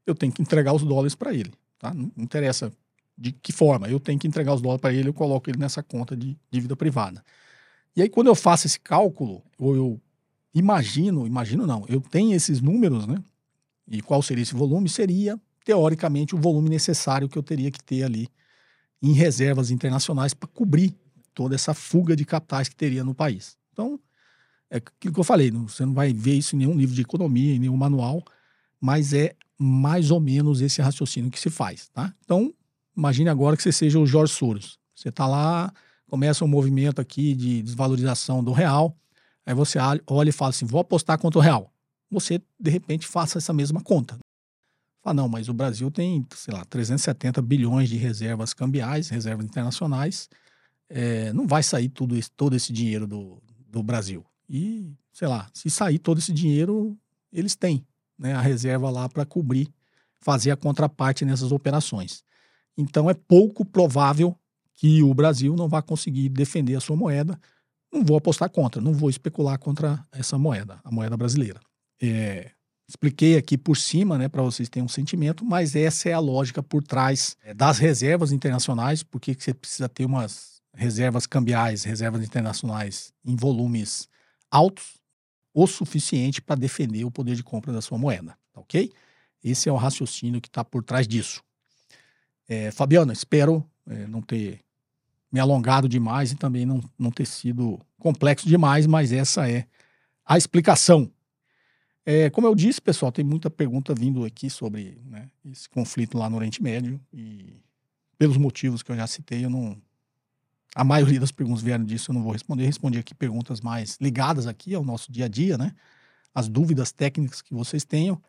eu 0.08 0.16
tenho 0.16 0.34
que 0.34 0.42
entregar 0.42 0.74
os 0.74 0.84
dólares 0.84 1.14
para 1.14 1.34
ele, 1.34 1.54
tá? 1.78 1.94
Não 1.94 2.12
interessa 2.18 2.72
de 3.18 3.32
que 3.32 3.52
forma, 3.52 3.90
eu 3.90 4.00
tenho 4.00 4.20
que 4.20 4.28
entregar 4.28 4.54
os 4.54 4.62
dólares 4.62 4.82
para 4.82 4.94
ele, 4.94 5.10
eu 5.10 5.14
coloco 5.14 5.50
ele 5.50 5.58
nessa 5.58 5.82
conta 5.82 6.16
de 6.16 6.38
dívida 6.52 6.76
privada. 6.76 7.24
E 7.96 8.02
aí, 8.02 8.10
quando 8.10 8.28
eu 8.28 8.36
faço 8.36 8.68
esse 8.68 8.80
cálculo, 8.80 9.42
ou 9.58 9.76
eu 9.76 10.02
imagino, 10.54 11.26
imagino 11.26 11.66
não, 11.66 11.84
eu 11.90 12.00
tenho 12.00 12.36
esses 12.36 12.62
números, 12.62 13.08
né? 13.08 13.18
E 13.88 14.02
qual 14.02 14.22
seria 14.22 14.44
esse 14.44 14.54
volume? 14.54 14.88
Seria, 14.88 15.40
teoricamente, 15.66 16.36
o 16.36 16.38
volume 16.38 16.70
necessário 16.70 17.28
que 17.28 17.38
eu 17.38 17.44
teria 17.44 17.72
que 17.72 17.84
ter 17.84 18.04
ali 18.04 18.28
em 19.02 19.14
reservas 19.14 19.72
internacionais 19.72 20.34
para 20.34 20.48
cobrir 20.48 20.94
toda 21.34 21.56
essa 21.56 21.74
fuga 21.74 22.16
de 22.16 22.26
capitais 22.26 22.70
que 22.70 22.76
teria 22.76 23.04
no 23.04 23.16
país. 23.16 23.58
Então, 23.74 24.00
é 24.70 24.78
aquilo 24.78 25.14
que 25.14 25.20
eu 25.20 25.24
falei, 25.24 25.50
você 25.52 25.86
não 25.86 25.94
vai 25.94 26.14
ver 26.14 26.34
isso 26.34 26.56
em 26.56 26.60
nenhum 26.60 26.76
livro 26.76 26.96
de 26.96 27.02
economia, 27.02 27.56
em 27.56 27.60
nenhum 27.60 27.78
manual, 27.78 28.24
mas 28.80 29.14
é 29.14 29.36
mais 29.58 30.12
ou 30.12 30.20
menos 30.20 30.62
esse 30.62 30.82
raciocínio 30.82 31.32
que 31.32 31.40
se 31.40 31.50
faz, 31.50 31.90
tá? 31.90 32.14
Então, 32.24 32.54
imagine 32.98 33.30
agora 33.30 33.56
que 33.56 33.64
você 33.64 33.72
seja 33.72 34.00
o 34.00 34.08
Jorge 34.08 34.34
Soros. 34.34 34.80
Você 34.96 35.10
está 35.10 35.28
lá, 35.28 35.72
começa 36.08 36.44
um 36.44 36.48
movimento 36.48 37.00
aqui 37.00 37.36
de 37.36 37.62
desvalorização 37.62 38.44
do 38.44 38.52
real, 38.52 38.98
aí 39.46 39.54
você 39.54 39.78
olha 40.08 40.30
e 40.30 40.34
fala 40.34 40.50
assim, 40.50 40.66
vou 40.66 40.82
apostar 40.82 41.20
contra 41.20 41.40
o 41.40 41.42
real. 41.42 41.72
Você, 42.10 42.42
de 42.60 42.72
repente, 42.72 43.06
faça 43.06 43.38
essa 43.38 43.54
mesma 43.54 43.82
conta. 43.82 44.18
Fala, 45.04 45.14
não, 45.14 45.30
mas 45.30 45.48
o 45.48 45.54
Brasil 45.54 45.92
tem, 45.92 46.26
sei 46.36 46.54
lá, 46.54 46.66
370 46.66 47.42
bilhões 47.42 47.90
de 47.90 47.98
reservas 47.98 48.54
cambiais, 48.54 49.10
reservas 49.10 49.46
internacionais, 49.46 50.30
é, 50.90 51.32
não 51.34 51.46
vai 51.46 51.62
sair 51.62 51.90
tudo 51.90 52.16
esse, 52.16 52.32
todo 52.32 52.56
esse 52.56 52.74
dinheiro 52.74 53.06
do, 53.06 53.42
do 53.70 53.84
Brasil. 53.84 54.26
E, 54.50 54.92
sei 55.12 55.28
lá, 55.28 55.50
se 55.54 55.70
sair 55.70 56.00
todo 56.00 56.18
esse 56.18 56.32
dinheiro, 56.32 56.98
eles 57.32 57.56
têm 57.56 57.86
né, 58.18 58.34
a 58.34 58.42
reserva 58.42 58.90
lá 58.90 59.08
para 59.08 59.26
cobrir, 59.26 59.70
fazer 60.20 60.52
a 60.52 60.58
contraparte 60.58 61.26
nessas 61.26 61.52
operações. 61.52 62.24
Então 62.78 63.10
é 63.10 63.14
pouco 63.14 63.66
provável 63.66 64.36
que 64.76 65.02
o 65.02 65.14
Brasil 65.14 65.56
não 65.56 65.68
vá 65.68 65.82
conseguir 65.82 66.30
defender 66.30 66.76
a 66.76 66.80
sua 66.80 66.96
moeda. 66.96 67.40
Não 67.92 68.04
vou 68.04 68.18
apostar 68.18 68.50
contra, 68.50 68.82
não 68.82 68.94
vou 68.94 69.10
especular 69.10 69.58
contra 69.58 70.06
essa 70.12 70.38
moeda, 70.38 70.80
a 70.84 70.92
moeda 70.92 71.18
brasileira. 71.18 71.60
É, 72.02 72.52
Expliquei 72.90 73.36
aqui 73.36 73.58
por 73.58 73.76
cima, 73.76 74.18
né, 74.18 74.30
para 74.30 74.42
vocês 74.42 74.70
terem 74.70 74.86
um 74.86 74.88
sentimento, 74.88 75.44
mas 75.44 75.76
essa 75.76 76.08
é 76.08 76.14
a 76.14 76.20
lógica 76.20 76.64
por 76.64 76.82
trás 76.82 77.36
é, 77.44 77.54
das 77.54 77.80
reservas 77.80 78.32
internacionais, 78.32 79.04
porque 79.04 79.36
você 79.38 79.54
precisa 79.54 79.90
ter 79.90 80.06
umas 80.06 80.62
reservas 80.74 81.28
cambiais, 81.28 81.84
reservas 81.84 82.24
internacionais 82.24 83.12
em 83.26 83.36
volumes 83.36 84.08
altos, 84.50 85.02
o 85.54 85.68
suficiente 85.68 86.42
para 86.42 86.56
defender 86.56 87.04
o 87.04 87.12
poder 87.12 87.36
de 87.36 87.44
compra 87.44 87.74
da 87.74 87.82
sua 87.82 87.98
moeda, 87.98 88.38
tá 88.54 88.62
ok? 88.62 88.90
Esse 89.44 89.68
é 89.68 89.72
o 89.72 89.76
raciocínio 89.76 90.40
que 90.40 90.48
está 90.48 90.64
por 90.64 90.82
trás 90.82 91.06
disso. 91.06 91.44
É, 92.48 92.72
Fabiana, 92.72 93.12
espero 93.14 93.66
é, 93.88 94.08
não 94.08 94.22
ter 94.22 94.62
me 95.32 95.40
alongado 95.40 95.90
demais 95.90 96.32
e 96.32 96.36
também 96.36 96.66
não, 96.66 96.82
não 96.98 97.12
ter 97.12 97.26
sido 97.26 97.80
complexo 98.00 98.48
demais, 98.48 98.88
mas 98.88 99.12
essa 99.12 99.50
é 99.50 99.66
a 100.26 100.38
explicação. 100.38 101.12
É, 102.06 102.30
como 102.30 102.48
eu 102.48 102.56
disse, 102.56 102.82
pessoal, 102.82 103.12
tem 103.12 103.26
muita 103.26 103.50
pergunta 103.50 103.94
vindo 103.94 104.24
aqui 104.24 104.50
sobre 104.50 104.98
né, 105.06 105.30
esse 105.46 105.68
conflito 105.68 106.18
lá 106.18 106.30
no 106.30 106.38
Oriente 106.38 106.64
Médio 106.64 107.00
e 107.14 107.62
pelos 108.18 108.38
motivos 108.38 108.82
que 108.82 108.92
eu 108.92 108.96
já 108.96 109.06
citei, 109.06 109.44
eu 109.44 109.50
não. 109.50 109.78
A 110.74 110.84
maioria 110.84 111.20
das 111.20 111.32
perguntas 111.32 111.62
vieram 111.62 111.84
disso, 111.84 112.12
eu 112.12 112.14
não 112.14 112.24
vou 112.24 112.32
responder. 112.32 112.66
Respondi 112.66 112.98
aqui 112.98 113.14
perguntas 113.14 113.62
mais 113.62 113.98
ligadas 114.00 114.48
aqui 114.48 114.74
ao 114.74 114.84
nosso 114.84 115.12
dia 115.12 115.26
a 115.26 115.28
dia, 115.28 115.58
né? 115.58 115.74
As 116.34 116.48
dúvidas 116.48 116.92
técnicas 116.92 117.42
que 117.42 117.54
vocês 117.54 117.84
tenham. 117.84 118.22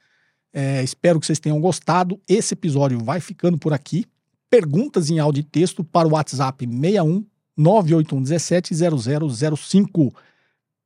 É, 0.52 0.82
espero 0.82 1.20
que 1.20 1.26
vocês 1.26 1.38
tenham 1.38 1.60
gostado. 1.60 2.20
Esse 2.28 2.54
episódio 2.54 2.98
vai 3.02 3.20
ficando 3.20 3.58
por 3.58 3.72
aqui. 3.72 4.04
Perguntas 4.50 5.10
em 5.10 5.18
áudio 5.18 5.40
e 5.40 5.44
texto 5.44 5.84
para 5.84 6.08
o 6.08 6.12
WhatsApp 6.12 6.66
61 6.66 7.24
981 7.56 8.22
17 8.22 8.74
0005. 8.74 10.14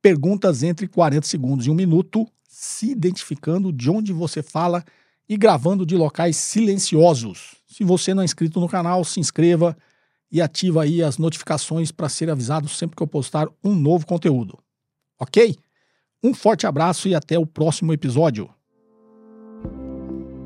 Perguntas 0.01 0.63
entre 0.63 0.87
40 0.87 1.27
segundos 1.27 1.65
e 1.65 1.69
um 1.69 1.75
minuto 1.75 2.27
se 2.47 2.91
identificando 2.91 3.71
de 3.71 3.89
onde 3.89 4.11
você 4.11 4.43
fala 4.43 4.83
e 5.27 5.37
gravando 5.37 5.85
de 5.85 5.95
locais 5.95 6.35
silenciosos. 6.35 7.55
Se 7.67 7.83
você 7.83 8.13
não 8.13 8.21
é 8.21 8.25
inscrito 8.25 8.59
no 8.59 8.67
canal, 8.67 9.03
se 9.03 9.19
inscreva 9.19 9.75
e 10.31 10.41
ativa 10.41 10.83
aí 10.83 11.01
as 11.01 11.17
notificações 11.17 11.91
para 11.91 12.09
ser 12.09 12.29
avisado 12.29 12.67
sempre 12.67 12.95
que 12.95 13.03
eu 13.03 13.07
postar 13.07 13.47
um 13.63 13.73
novo 13.73 14.05
conteúdo. 14.05 14.59
Ok? 15.19 15.55
Um 16.21 16.33
forte 16.33 16.65
abraço 16.65 17.07
e 17.07 17.15
até 17.15 17.37
o 17.37 17.45
próximo 17.45 17.93
episódio. 17.93 18.49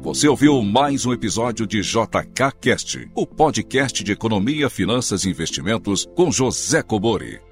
Você 0.02 0.28
ouviu 0.28 0.62
mais 0.62 1.06
um 1.06 1.12
episódio 1.12 1.66
de 1.66 1.82
JK 1.82 2.52
Cast, 2.62 3.10
o 3.16 3.26
podcast 3.26 4.04
de 4.04 4.12
economia, 4.12 4.70
finanças 4.70 5.26
e 5.26 5.30
investimentos 5.30 6.08
com 6.16 6.32
José 6.32 6.82
Cobori. 6.84 7.47